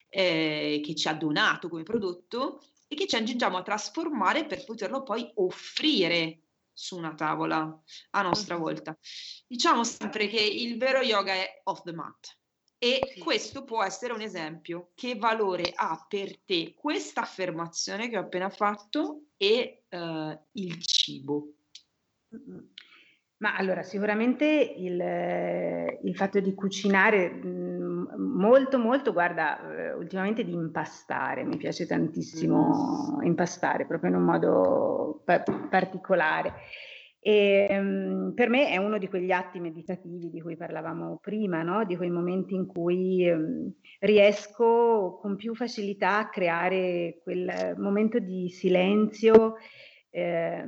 [0.10, 5.04] eh, che ci ha donato come prodotto e che ci accingiamo a trasformare per poterlo
[5.04, 6.42] poi offrire
[6.74, 8.98] su una tavola a nostra volta.
[9.48, 12.38] Diciamo sempre che il vero yoga è off the mat.
[12.80, 14.92] E questo può essere un esempio.
[14.94, 21.54] Che valore ha per te questa affermazione che ho appena fatto e uh, il cibo?
[23.38, 25.00] Ma allora, sicuramente il,
[26.04, 27.40] il fatto di cucinare
[28.18, 35.22] molto, molto, guarda, eh, ultimamente di impastare, mi piace tantissimo impastare, proprio in un modo
[35.24, 36.54] pa- particolare.
[37.28, 41.84] E, um, per me è uno di quegli atti meditativi di cui parlavamo prima, no?
[41.84, 48.48] di quei momenti in cui um, riesco con più facilità a creare quel momento di
[48.50, 49.56] silenzio
[50.10, 50.64] eh,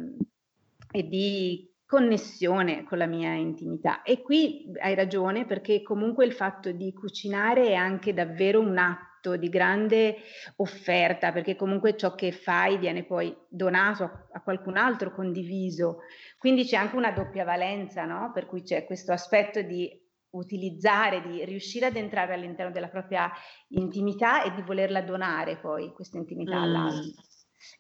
[0.91, 4.02] e di connessione con la mia intimità.
[4.02, 9.36] E qui hai ragione perché comunque il fatto di cucinare è anche davvero un atto
[9.38, 10.17] di grande
[10.58, 16.00] offerta, perché comunque ciò che fai viene poi donato a, a qualcun altro, condiviso.
[16.39, 18.32] Quindi c'è anche una doppia valenza, no?
[18.34, 19.91] Per cui c'è questo aspetto di
[20.32, 23.30] utilizzare, di riuscire ad entrare all'interno della propria
[23.69, 26.63] intimità e di volerla donare poi questa intimità mm.
[26.63, 27.23] all'altro.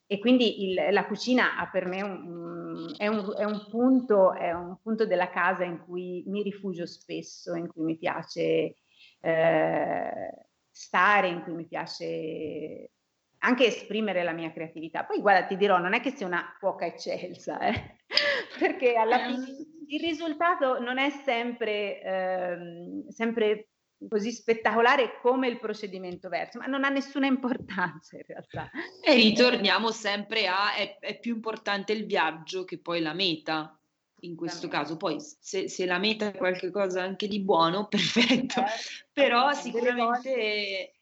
[0.05, 4.51] E quindi il, la cucina ha per me un, è, un, è, un punto, è,
[4.51, 8.75] un, punto, della casa in cui mi rifugio spesso, in cui mi piace
[9.21, 12.91] eh, stare, in cui mi piace
[13.37, 15.05] anche esprimere la mia creatività.
[15.05, 17.98] Poi guarda, ti dirò, non è che sia una cuoca eccelsa, eh?
[18.59, 23.69] perché alla fine il risultato non è sempre, ehm, sempre
[24.07, 28.69] così spettacolare come il procedimento verso, ma non ha nessuna importanza in realtà.
[29.03, 33.73] E ritorniamo sempre a è, è più importante il viaggio che poi la meta
[34.21, 34.97] in questo caso.
[34.97, 40.93] Poi se, se, la meta è qualcosa anche di buono, perfetto, certo, però sicuramente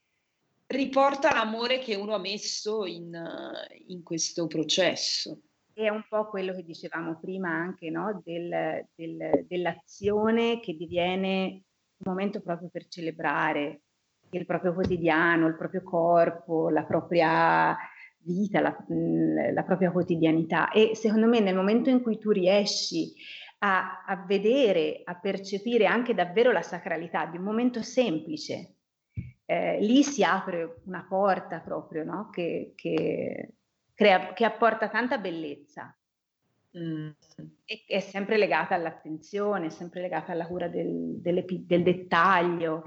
[0.67, 3.17] riporta l'amore che uno ha messo in,
[3.88, 5.41] in, questo processo.
[5.78, 8.20] È un po' quello che dicevamo prima anche, no?
[8.26, 11.66] Del, del, dell'azione che diviene
[11.98, 13.82] un momento proprio per celebrare
[14.32, 17.78] il proprio quotidiano, il proprio corpo, la propria
[18.24, 18.76] vita, la,
[19.54, 20.72] la propria quotidianità.
[20.72, 23.13] E secondo me nel momento in cui tu riesci
[23.60, 28.78] a, a, vedere, a percepire anche davvero la sacralità di un momento semplice,
[29.46, 32.32] eh, lì si apre una porta proprio no?
[32.32, 33.57] che, che,
[33.97, 35.93] crea, che apporta tanta bellezza.
[36.77, 37.10] Mm.
[37.65, 42.83] E, è sempre legata all'attenzione, è sempre legata alla cura del, del dettaglio.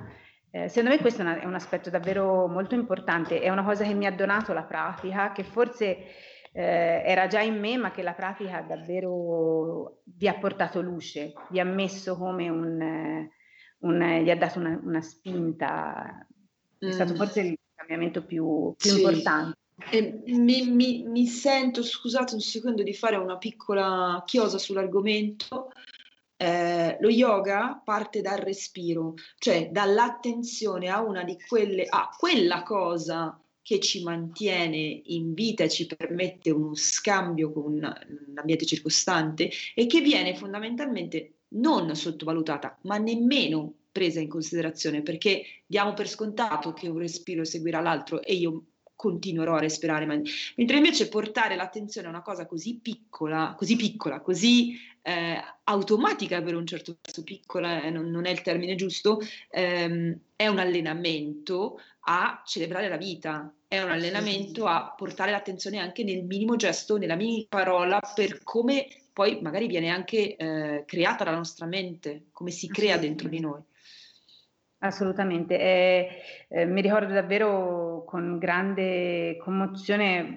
[0.52, 3.84] Eh, secondo me questo è, una, è, un aspetto davvero molto importante, è una cosa
[3.84, 5.96] che mi ha donato la pratica, che forse
[6.52, 11.58] eh, era già in me, ma che la pratica davvero vi ha portato luce, vi
[11.58, 13.28] ha messo come un,
[13.78, 16.26] un gli ha dato una, una spinta,
[16.78, 16.90] è mm.
[16.90, 18.96] stato forse il cambiamento più, più sì.
[18.96, 19.58] importante.
[19.90, 25.72] Eh, mi, mi, mi, sento, scusate un secondo, di fare una piccola chiosa sull'argomento.
[26.36, 33.38] Eh, lo yoga parte dal respiro, cioè dall'attenzione a una di quelle, a quella cosa
[33.62, 40.00] che ci mantiene in vita e ci permette uno scambio con l'ambiente circostante e che
[40.00, 46.98] viene fondamentalmente non sottovalutata, ma nemmeno presa in considerazione perché diamo per scontato che un
[46.98, 48.64] respiro seguirà l'altro e io
[49.00, 54.76] continuerò a respirare, mentre invece portare l'attenzione a una cosa così piccola, così piccola, così
[55.00, 60.18] eh, automatica per un certo verso, piccola eh, non, non, è il termine giusto, ehm,
[60.36, 66.22] è un allenamento a celebrare la vita, è un allenamento a portare l'attenzione anche nel
[66.22, 71.64] minimo gesto, nella minima parola, per come poi magari viene anche eh, creata la nostra
[71.64, 73.62] mente, come si crea dentro di noi.
[74.82, 76.08] Assolutamente, eh,
[76.48, 80.36] eh, mi ricordo davvero con grande commozione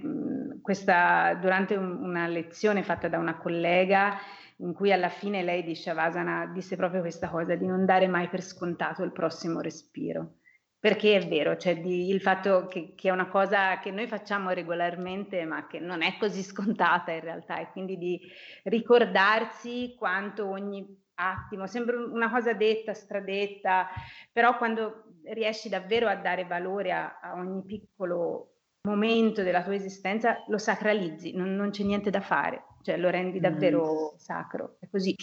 [0.62, 4.18] questa, durante un, una lezione fatta da una collega
[4.58, 8.08] in cui alla fine lei dice a Vasana, disse proprio questa cosa di non dare
[8.08, 10.36] mai per scontato il prossimo respiro,
[10.80, 14.52] perché è vero, cioè di, il fatto che, che, è una cosa che noi facciamo
[14.52, 18.20] regolarmente ma che non è così scontata in realtà e quindi di
[18.64, 23.88] ricordarsi quanto ogni attimo, sembra una cosa detta, stradetta,
[24.32, 30.44] però quando riesci davvero a dare valore a, a ogni piccolo momento della tua esistenza,
[30.48, 34.18] lo sacralizzi, non, non, c'è niente da fare, cioè lo rendi davvero mm.
[34.18, 34.76] sacro.
[34.80, 35.16] È così.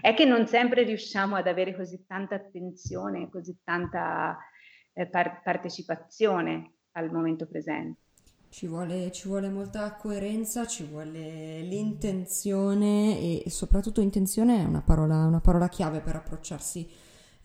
[0.00, 4.38] È che non sempre riusciamo ad avere così tanta attenzione, così tanta
[4.92, 8.00] eh, par- partecipazione al momento presente.
[8.48, 15.26] Ci vuole, ci vuole, molta coerenza, ci vuole l'intenzione e, soprattutto intenzione è una parola,
[15.26, 16.88] una parola chiave per approcciarsi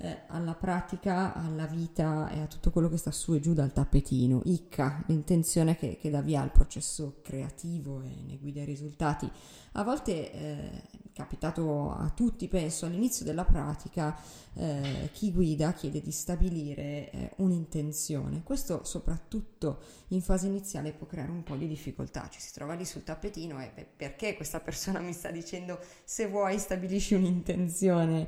[0.02, 3.74] eh, alla pratica, alla vita e a tutto quello che sta su e giù dal
[3.74, 4.42] tappetino.
[4.46, 9.30] Icca, l'intenzione che, che dà via al processo creativo e ne guida i risultati.
[9.74, 10.82] A volte eh,
[11.14, 14.18] capitato a tutti, penso, all'inizio della pratica,
[14.54, 18.42] eh, chi guida chiede di stabilire eh, un'intenzione.
[18.42, 22.28] Questo soprattutto in fase iniziale può creare un po' di difficoltà.
[22.30, 26.28] Ci si trova lì sul tappetino e beh, perché questa persona mi sta dicendo se
[26.28, 28.28] vuoi stabilisci un'intenzione,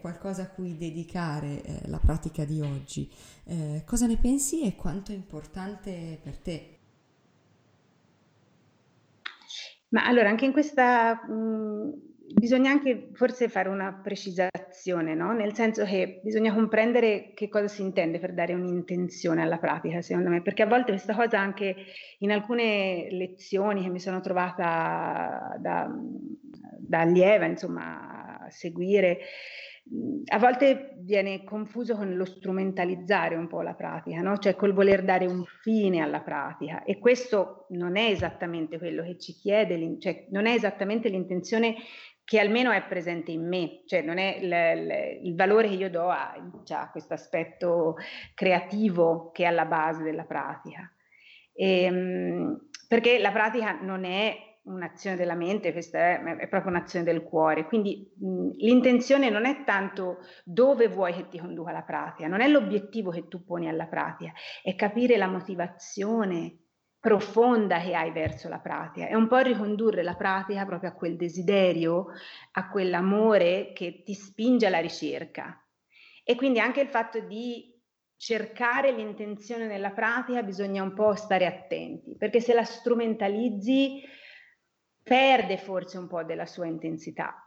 [0.00, 3.10] qualcosa a cui dedicare eh, la pratica di oggi.
[3.44, 6.79] Eh, cosa ne pensi e quanto è importante per te?
[9.90, 15.32] Ma allora, anche in questa mh, bisogna anche forse fare una precisazione, no?
[15.32, 20.30] nel senso che bisogna comprendere che cosa si intende per dare un'intenzione alla pratica, secondo
[20.30, 21.74] me, perché a volte questa cosa anche
[22.18, 25.90] in alcune lezioni che mi sono trovata da,
[26.78, 29.18] da allieva, insomma, a seguire,
[30.26, 34.38] a volte viene confuso con lo strumentalizzare un po' la pratica, no?
[34.38, 39.18] cioè col voler dare un fine alla pratica e questo non è esattamente quello che
[39.18, 41.74] ci chiede, cioè non è esattamente l'intenzione
[42.22, 46.08] che almeno è presente in me, cioè non è il, il valore che io do
[46.08, 47.96] a, a questo aspetto
[48.34, 50.88] creativo che è alla base della pratica.
[51.52, 57.04] E, ehm, perché la pratica non è un'azione della mente, questa è, è proprio un'azione
[57.04, 57.66] del cuore.
[57.66, 62.48] Quindi mh, l'intenzione non è tanto dove vuoi che ti conduca la pratica, non è
[62.48, 64.32] l'obiettivo che tu poni alla pratica,
[64.62, 66.58] è capire la motivazione
[67.00, 71.16] profonda che hai verso la pratica, è un po' ricondurre la pratica proprio a quel
[71.16, 72.08] desiderio,
[72.52, 75.64] a quell'amore che ti spinge alla ricerca.
[76.22, 77.74] E quindi anche il fatto di
[78.16, 84.02] cercare l'intenzione nella pratica bisogna un po' stare attenti, perché se la strumentalizzi
[85.02, 87.44] perde forse un po' della sua intensità.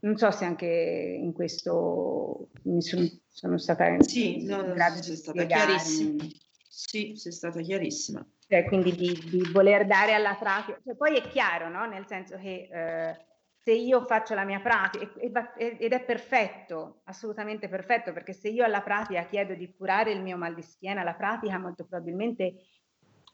[0.00, 5.16] Non so se anche in questo mi sono, sono stata sì, in no, grado di
[5.16, 6.24] stata chiarissima.
[6.68, 8.26] Sì, sei stata chiarissima.
[8.46, 11.86] Cioè, quindi di, di, voler dare alla pratica, cioè, poi è chiaro, no?
[11.86, 13.16] nel senso che eh,
[13.64, 15.10] se io faccio la mia pratica,
[15.56, 20.36] ed è perfetto, assolutamente perfetto, perché se io alla pratica chiedo di curare il mio
[20.36, 22.56] mal di schiena, la pratica molto probabilmente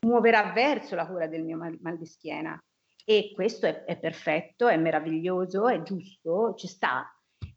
[0.02, 2.62] muoverà verso la cura del mio mal, mal di schiena.
[3.04, 7.06] E questo è, è, perfetto, è meraviglioso, è giusto, ci sta.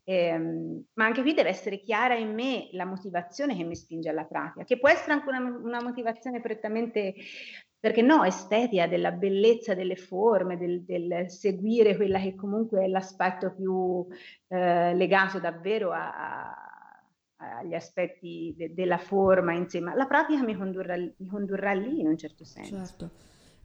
[0.05, 4.25] Ehm, ma anche qui deve essere chiara in me la motivazione che mi spinge alla
[4.25, 7.13] pratica, che può essere anche una, una motivazione prettamente,
[7.79, 13.53] perché no, estetica, della bellezza delle forme, del, del seguire quella che comunque è l'aspetto
[13.53, 14.05] più
[14.47, 19.95] eh, legato davvero a, a, agli aspetti de, della forma insieme.
[19.95, 22.85] La pratica mi condurrà, mi condurrà lì in un certo senso.
[22.85, 23.11] Certo.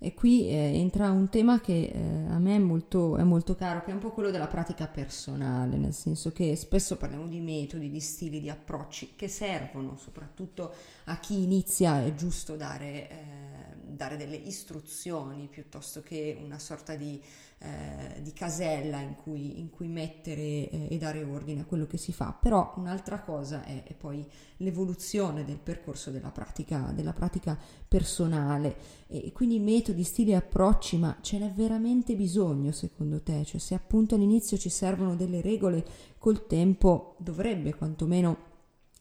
[0.00, 3.82] E qui eh, entra un tema che eh, a me è molto, è molto, caro,
[3.82, 7.90] che è un po' quello della pratica personale, nel senso che spesso parliamo di metodi,
[7.90, 10.72] di stili, di approcci che servono soprattutto
[11.08, 13.16] a chi inizia, è giusto dare, eh,
[13.82, 17.20] dare delle istruzioni piuttosto che una sorta di
[17.60, 21.96] eh, di casella in cui, in cui mettere eh, e dare ordine a quello che
[21.96, 24.24] si fa, però un'altra cosa è, è poi
[24.58, 28.76] l'evoluzione del percorso della pratica, della pratica personale
[29.08, 33.44] e quindi metodi, stili e approcci, ma ce n'è veramente bisogno secondo te?
[33.44, 35.84] Cioè se appunto all'inizio ci servono delle regole,
[36.18, 38.47] col tempo dovrebbe quantomeno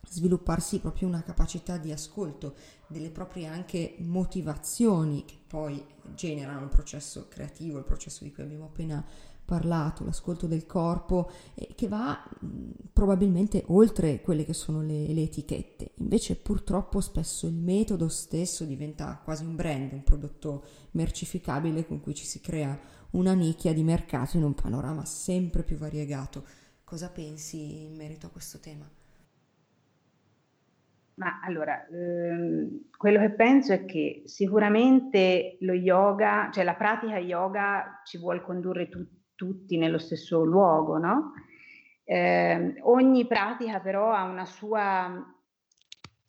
[0.09, 2.55] svilupparsi proprio una capacità di ascolto
[2.87, 5.83] delle proprie anche motivazioni che poi
[6.15, 9.05] generano il processo creativo, il processo di cui abbiamo appena
[9.47, 12.47] parlato, l'ascolto del corpo, eh, che va mh,
[12.91, 15.91] probabilmente oltre quelle che sono le, le, etichette.
[15.95, 22.13] Invece purtroppo spesso il metodo stesso diventa quasi un brand, un prodotto mercificabile con cui
[22.13, 22.77] ci si crea
[23.11, 26.43] una nicchia di mercato in un panorama sempre più variegato.
[26.83, 28.96] Cosa pensi in merito a questo tema?
[31.17, 38.01] Ma allora, ehm, quello che penso è che sicuramente lo yoga, cioè la pratica yoga
[38.05, 39.03] ci vuole condurre tu,
[39.33, 41.33] tutti nello stesso luogo, no?
[42.03, 45.07] Eh, ogni pratica però ha, sua,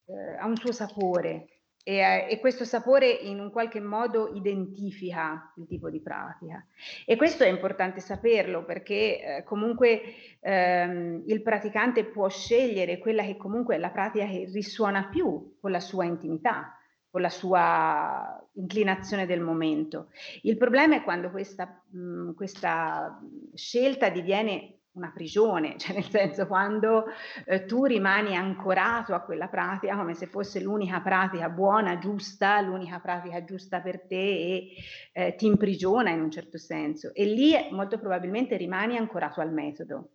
[0.06, 1.57] eh, ha un suo sapore
[1.88, 6.62] e, eh, e, questo sapore in un qualche modo identifica il tipo di pratica.
[7.06, 10.02] E questo è importante saperlo perché eh, comunque
[10.40, 15.70] ehm, il praticante può scegliere quella che comunque è la pratica che risuona più con
[15.70, 16.74] la sua intimità
[17.10, 20.10] con la sua inclinazione del momento.
[20.42, 23.18] Il problema è quando questa, mh, questa
[23.54, 27.06] scelta diviene una prigione, cioè nel senso quando
[27.46, 32.98] eh, tu rimani ancorato a quella pratica come se fosse l'unica pratica buona, giusta, l'unica
[32.98, 34.72] pratica giusta per te e
[35.12, 40.10] eh, ti imprigiona in un certo senso e lì molto probabilmente rimani ancorato al metodo.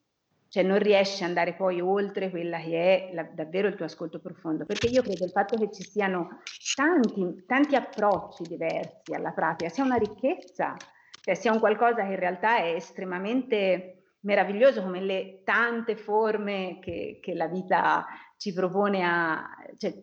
[0.54, 4.20] Cioè non riesci ad andare poi oltre quella che è la, davvero il tuo ascolto
[4.20, 6.42] profondo, perché io credo il fatto che ci siano
[6.76, 10.76] tanti, tanti approcci diversi alla pratica sia una ricchezza,
[11.22, 17.20] cioè sia un qualcosa che in realtà è estremamente meraviglioso come le tante forme che,
[17.22, 18.06] che la vita
[18.38, 19.48] ci propone a,
[19.78, 19.94] cioè,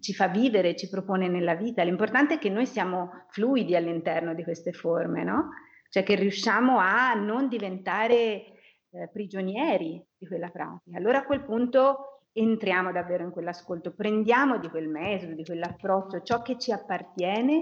[0.00, 1.82] ci fa vivere, ci propone nella vita.
[1.82, 5.48] L'importante è che noi siamo fluidi all'interno di queste forme, no?
[5.90, 8.12] Cioè che riusciamo a non diventare
[8.90, 10.96] eh, prigionieri di quella pratica.
[10.96, 16.42] Allora a quel punto entriamo davvero in quell'ascolto, prendiamo di quel metodo, di quell'approccio, ciò
[16.42, 17.60] che ci appartiene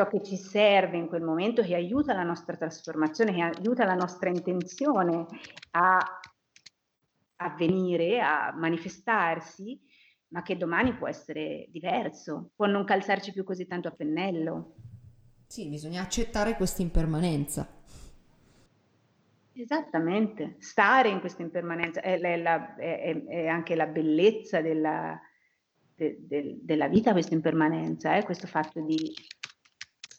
[0.00, 3.94] ciò che ci serve in quel momento, che aiuta la nostra trasformazione, che aiuta la
[3.94, 5.26] nostra intenzione
[5.72, 5.98] a
[7.36, 9.78] avvenire, a manifestarsi,
[10.28, 14.74] ma che domani può essere diverso, può non calzarci più così tanto a pennello.
[15.46, 17.68] Sì, bisogna accettare questa impermanenza.
[19.52, 25.20] Esattamente, stare in questa impermanenza è, è, la, è, è anche la bellezza della,
[25.94, 28.24] de, de, della vita, questa impermanenza, eh?
[28.24, 28.96] questo fatto di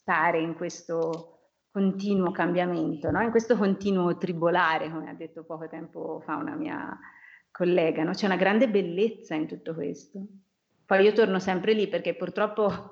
[0.01, 1.31] stare in questo
[1.71, 3.21] continuo cambiamento, no?
[3.21, 6.99] in questo continuo tribolare, come ha detto poco tempo fa una mia
[7.49, 8.11] collega, no?
[8.11, 10.19] c'è una grande bellezza in tutto questo.
[10.85, 12.91] Poi io torno sempre lì perché purtroppo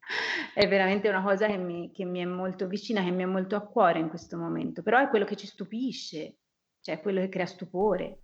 [0.54, 3.54] è veramente una cosa che mi, che mi, è molto vicina, che mi è molto
[3.54, 6.38] a cuore in questo momento, però è quello che ci stupisce,
[6.80, 8.22] cioè quello che crea stupore.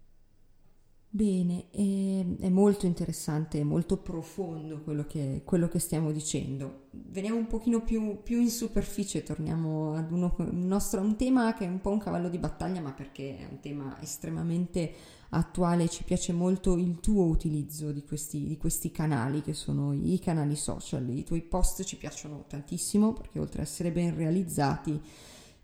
[1.17, 6.87] Bene, è, è molto interessante, molto profondo quello che, quello che, stiamo dicendo.
[6.91, 11.69] Veniamo un pochino più, più in superficie, torniamo ad uno, nostro, un tema che è
[11.69, 14.93] un po' un cavallo di battaglia, ma perché è un tema estremamente
[15.29, 20.19] attuale, ci piace molto il tuo utilizzo di questi, di questi canali che sono i
[20.19, 21.09] canali social.
[21.09, 25.01] I tuoi post ci piacciono tantissimo perché oltre ad essere ben realizzati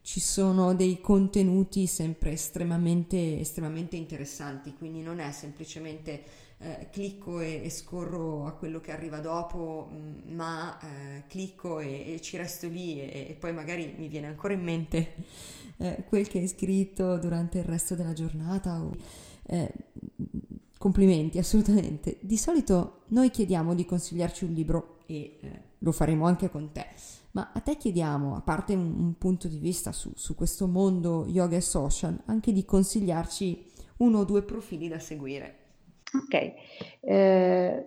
[0.02, 6.22] ci sono dei contenuti sempre estremamente, estremamente interessanti, quindi non è semplicemente
[6.58, 12.14] eh, clicco e, e, scorro a quello che arriva dopo, mm, ma eh, clicco e,
[12.14, 15.14] e, ci resto lì e, e, poi magari mi viene ancora in mente
[15.78, 18.80] eh, quel che hai scritto durante il resto della giornata.
[18.82, 18.94] O,
[19.46, 19.72] eh,
[20.76, 22.16] complimenti, assolutamente.
[22.20, 26.86] Di solito noi chiediamo di consigliarci un libro e eh, lo faremo anche con te
[27.32, 31.26] ma a te chiediamo, a parte un, un punto di vista su, su, questo mondo
[31.28, 33.68] yoga e social, anche di consigliarci
[33.98, 35.56] uno o due profili da seguire.
[36.12, 36.52] Ok,
[37.02, 37.86] eh,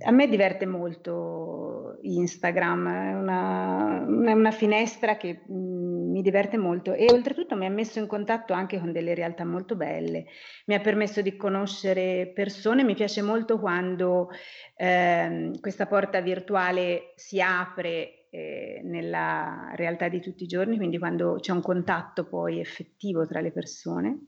[0.00, 7.06] a me diverte molto Instagram, è una, una finestra che mm, mi diverte molto e
[7.12, 10.26] oltretutto mi ha messo in contatto anche con delle realtà molto belle,
[10.66, 14.30] mi ha permesso di conoscere persone, mi piace molto quando
[14.74, 21.36] eh, questa porta virtuale si apre eh, nella realtà di tutti i giorni, quindi quando
[21.40, 24.18] c'è un contatto poi effettivo tra le persone.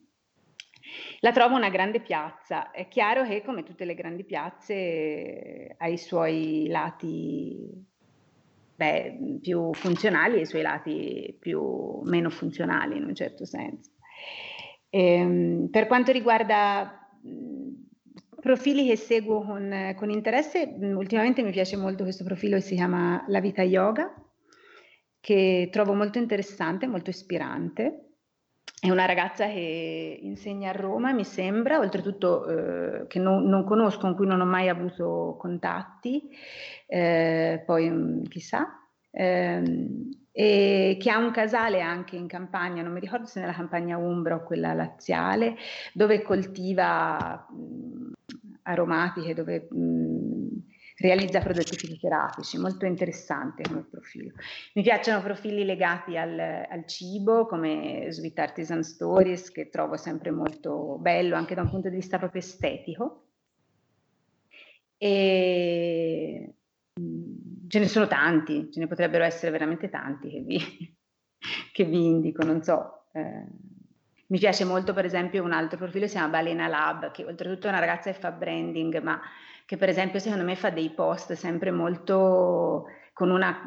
[1.20, 2.70] La trovo una grande piazza.
[2.70, 7.88] È chiaro che come tutte le grandi piazze ha i suoi lati
[8.74, 13.90] beh, più funzionali e i suoi lati più meno funzionali in un certo senso.
[14.88, 17.08] Ehm, per quanto riguarda
[18.40, 22.74] profili che seguo con, con interesse, mm, ultimamente mi piace molto questo profilo che si
[22.74, 24.12] chiama La vita yoga,
[25.20, 28.06] che trovo molto interessante, molto ispirante.
[28.80, 34.00] È una ragazza che insegna a Roma, mi sembra, oltretutto eh, che non, non, conosco,
[34.00, 36.30] con cui non ho mai avuto contatti,
[36.86, 38.66] eh, poi mm, chissà,
[39.10, 43.98] ehm, e che ha un casale anche in campagna, non mi ricordo se nella campagna
[43.98, 45.56] Umbra o quella laziale,
[45.92, 47.99] dove coltiva mh, mm,
[48.62, 50.30] aromatiche, dove mh,
[51.00, 54.32] realizza prodotti fitoterapici, molto interessante come profilo.
[54.74, 60.98] Mi piacciono profili legati al, al, cibo, come Sweet Artisan Stories, che trovo sempre molto
[60.98, 63.26] bello anche da un punto di vista proprio estetico.
[64.98, 66.54] E
[67.68, 70.58] ce ne sono tanti, ce ne potrebbero essere veramente tanti che vi,
[71.72, 73.06] che vi indico, non so.
[73.12, 73.46] Eh,
[74.30, 77.70] mi piace molto, per esempio, un altro profilo si chiama Balena Lab, che oltretutto è
[77.70, 79.20] una ragazza che fa branding, ma
[79.66, 83.62] che per esempio secondo me fa dei post sempre molto con una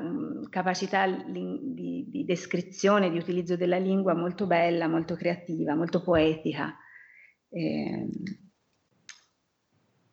[0.50, 6.76] capacità li, di, di, descrizione, di utilizzo della lingua molto bella, molto creativa, molto poetica.
[7.50, 8.10] E, ehm,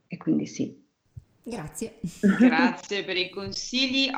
[0.09, 0.79] e quindi sì.
[1.43, 2.01] Grazie.
[2.39, 4.11] Grazie per i consigli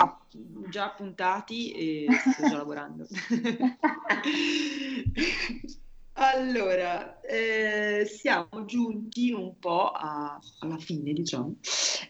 [0.70, 3.06] già appuntati e sto già lavorando.
[6.14, 11.56] Allora, eh, siamo giunti un po' a, alla fine, diciamo,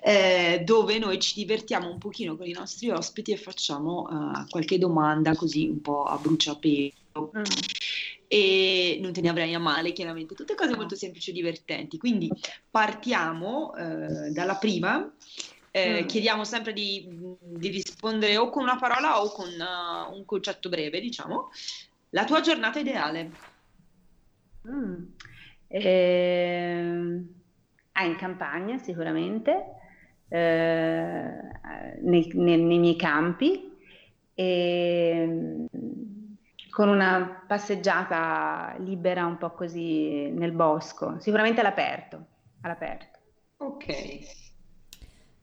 [0.02, 4.78] eh, dove noi ci divertiamo un pochino con i nostri ospiti e facciamo uh, qualche
[4.78, 7.30] domanda così un po' a bruciapelo.
[7.38, 7.42] Mm.
[8.26, 11.98] E non te ne avrai a male, chiaramente, tutte cose molto semplici e divertenti.
[11.98, 12.28] Quindi
[12.70, 15.14] partiamo eh, dalla prima.
[15.70, 16.06] Eh, mm.
[16.06, 17.06] Chiediamo sempre di,
[17.38, 21.50] di, rispondere o con una parola o con uh, un concetto breve, diciamo.
[22.10, 23.51] La tua giornata ideale.
[24.68, 25.04] Mm.
[25.68, 27.24] Eh,
[27.92, 29.64] ah, in campagna sicuramente,
[30.28, 31.38] eh,
[32.00, 33.76] nei, nei, nei, miei campi,
[34.34, 35.66] e,
[36.70, 42.26] con una passeggiata libera un po' così nel bosco, sicuramente all'aperto.
[42.60, 43.18] all'aperto.
[43.58, 44.50] Ok.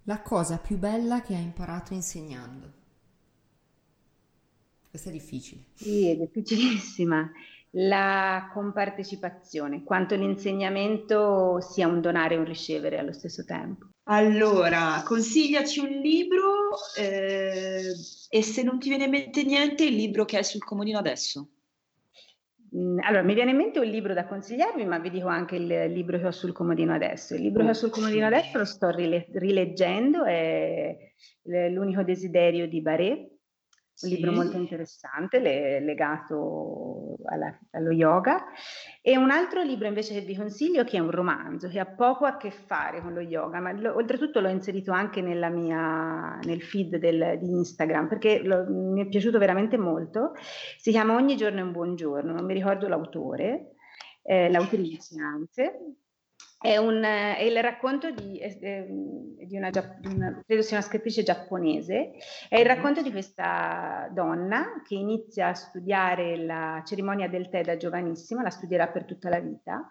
[0.03, 2.73] La cosa più bella che hai imparato insegnando?
[4.89, 5.65] Questa è difficile.
[5.75, 7.31] Sì, è difficilissima
[7.71, 13.89] la compartecipazione, quanto l'insegnamento sia un donare e un ricevere allo stesso tempo.
[14.05, 17.93] Allora, consigliaci un libro eh,
[18.29, 21.49] e se non ti viene in mente niente, il libro che hai sul comodino adesso.
[22.75, 25.91] Mm, allora, mi viene in mente un libro da consigliarvi, ma vi dico anche il
[25.91, 27.35] libro che ho sul comodino adesso.
[27.35, 30.95] Il libro che ho sul comodino adesso lo sto rile- rileggendo, è
[31.43, 33.38] L'unico desiderio di Baré,
[34.01, 38.45] un libro molto interessante le, legato alla, allo yoga,
[39.01, 42.25] e un altro libro invece che vi consiglio che è un romanzo che ha poco
[42.25, 46.97] a che fare con lo yoga, ma lo, oltretutto l'ho inserito anche mia, nel feed
[46.97, 50.33] del, di Instagram perché lo, mi è piaciuto veramente molto.
[50.77, 53.75] Si chiama Ogni giorno è un buon giorno, non mi ricordo l'autore,
[54.23, 55.63] eh, l'autrice anzi,
[56.61, 62.11] è, un, è, il racconto di, di, una, di, una, credo sia una scrittrice giapponese,
[62.49, 67.77] è il racconto di questa donna che inizia a studiare la cerimonia del tè da
[67.77, 69.87] giovanissima, la studierà per tutta la vita,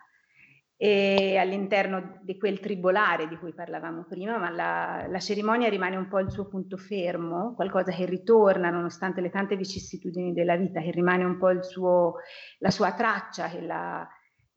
[0.76, 6.06] e all'interno di quel tribolare di cui parlavamo prima, ma la, la, cerimonia rimane un
[6.06, 10.90] po' il suo punto fermo, qualcosa che ritorna nonostante le tante vicissitudini della vita, che
[10.90, 12.16] rimane un po' suo,
[12.58, 14.06] la sua traccia, che la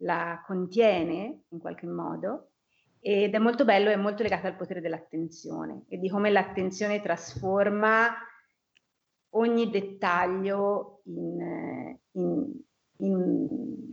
[0.02, 2.52] la contiene in qualche modo
[3.00, 8.10] ed è molto bello, è molto legato al potere dell'attenzione e di come l'attenzione trasforma
[9.32, 12.62] ogni dettaglio in, in,
[12.98, 13.48] in,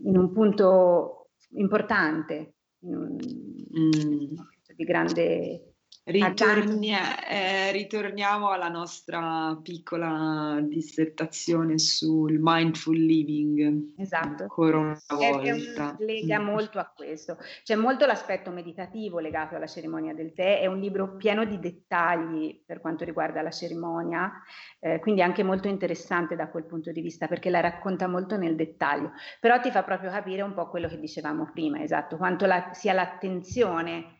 [0.04, 4.36] in un punto importante, in un, mm.
[4.76, 5.74] di grande
[6.10, 13.92] Ritornia, eh, ritorniamo alla nostra piccola dissertazione sul mindful living.
[13.98, 14.44] Esatto.
[14.44, 15.96] Ancora una volta.
[15.98, 17.36] È, lega molto a questo.
[17.62, 20.60] C'è molto l'aspetto meditativo legato alla cerimonia del tè.
[20.60, 24.32] È un libro pieno di dettagli per quanto riguarda la cerimonia,
[24.80, 28.56] eh, quindi anche molto interessante da quel punto di vista perché la racconta molto nel
[28.56, 29.12] dettaglio.
[29.40, 32.94] Però ti fa proprio capire un po' quello che dicevamo prima, esatto, quanto la, sia
[32.94, 34.16] l'attenzione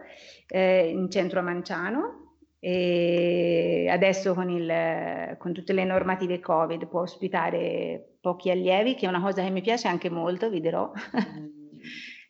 [0.48, 2.27] eh, in centro a Manciano,
[2.60, 9.10] e adesso con, il, con, tutte le normative Covid può ospitare pochi allievi, che è
[9.10, 11.48] una cosa che mi piace anche molto, vi dirò, mm,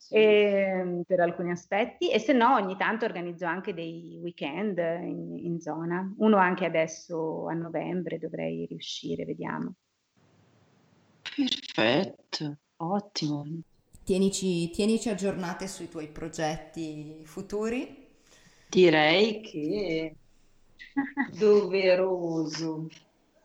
[0.10, 2.12] e, ehm, per alcuni aspetti.
[2.12, 6.14] E se no, ogni tanto organizzo anche dei weekend in, in zona.
[6.18, 9.76] Uno anche adesso a novembre dovrei riuscire, vediamo.
[11.36, 13.46] Perfetto, ottimo.
[14.04, 18.07] Tienici, tienici aggiornate sui tuoi progetti futuri
[18.70, 20.16] Direi che
[21.38, 22.88] doveroso,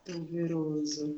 [0.03, 1.15] doveroso.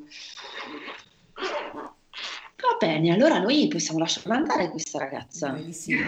[1.34, 5.52] Va bene, allora noi possiamo lasciarla andare questa ragazza.
[5.52, 6.02] Bellissimo.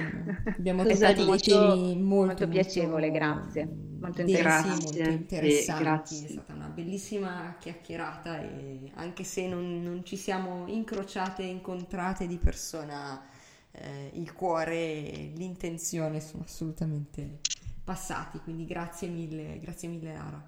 [0.58, 3.68] Abbiamo toccato dei temi molto, molto piacevole, grazie.
[4.00, 4.84] Molto interessanti.
[4.84, 6.26] Molto interessanti.
[6.26, 12.28] È stata una bellissima chiacchierata e anche se non, non ci siamo incrociate e incontrate
[12.28, 13.24] di persona,
[13.72, 17.40] eh, il cuore e l'intenzione sono assolutamente
[17.88, 20.46] passati, quindi grazie mille, grazie mille Lara.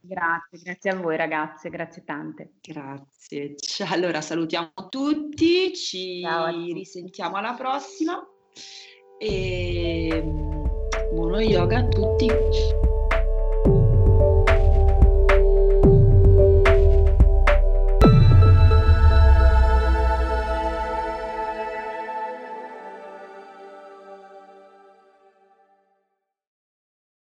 [0.00, 2.54] Grazie, grazie a voi ragazze, grazie tante.
[2.60, 3.54] Grazie.
[3.90, 6.72] Allora salutiamo tutti, ci tutti.
[6.72, 8.20] risentiamo alla prossima
[9.18, 10.24] e
[11.12, 12.26] buono yoga a tutti.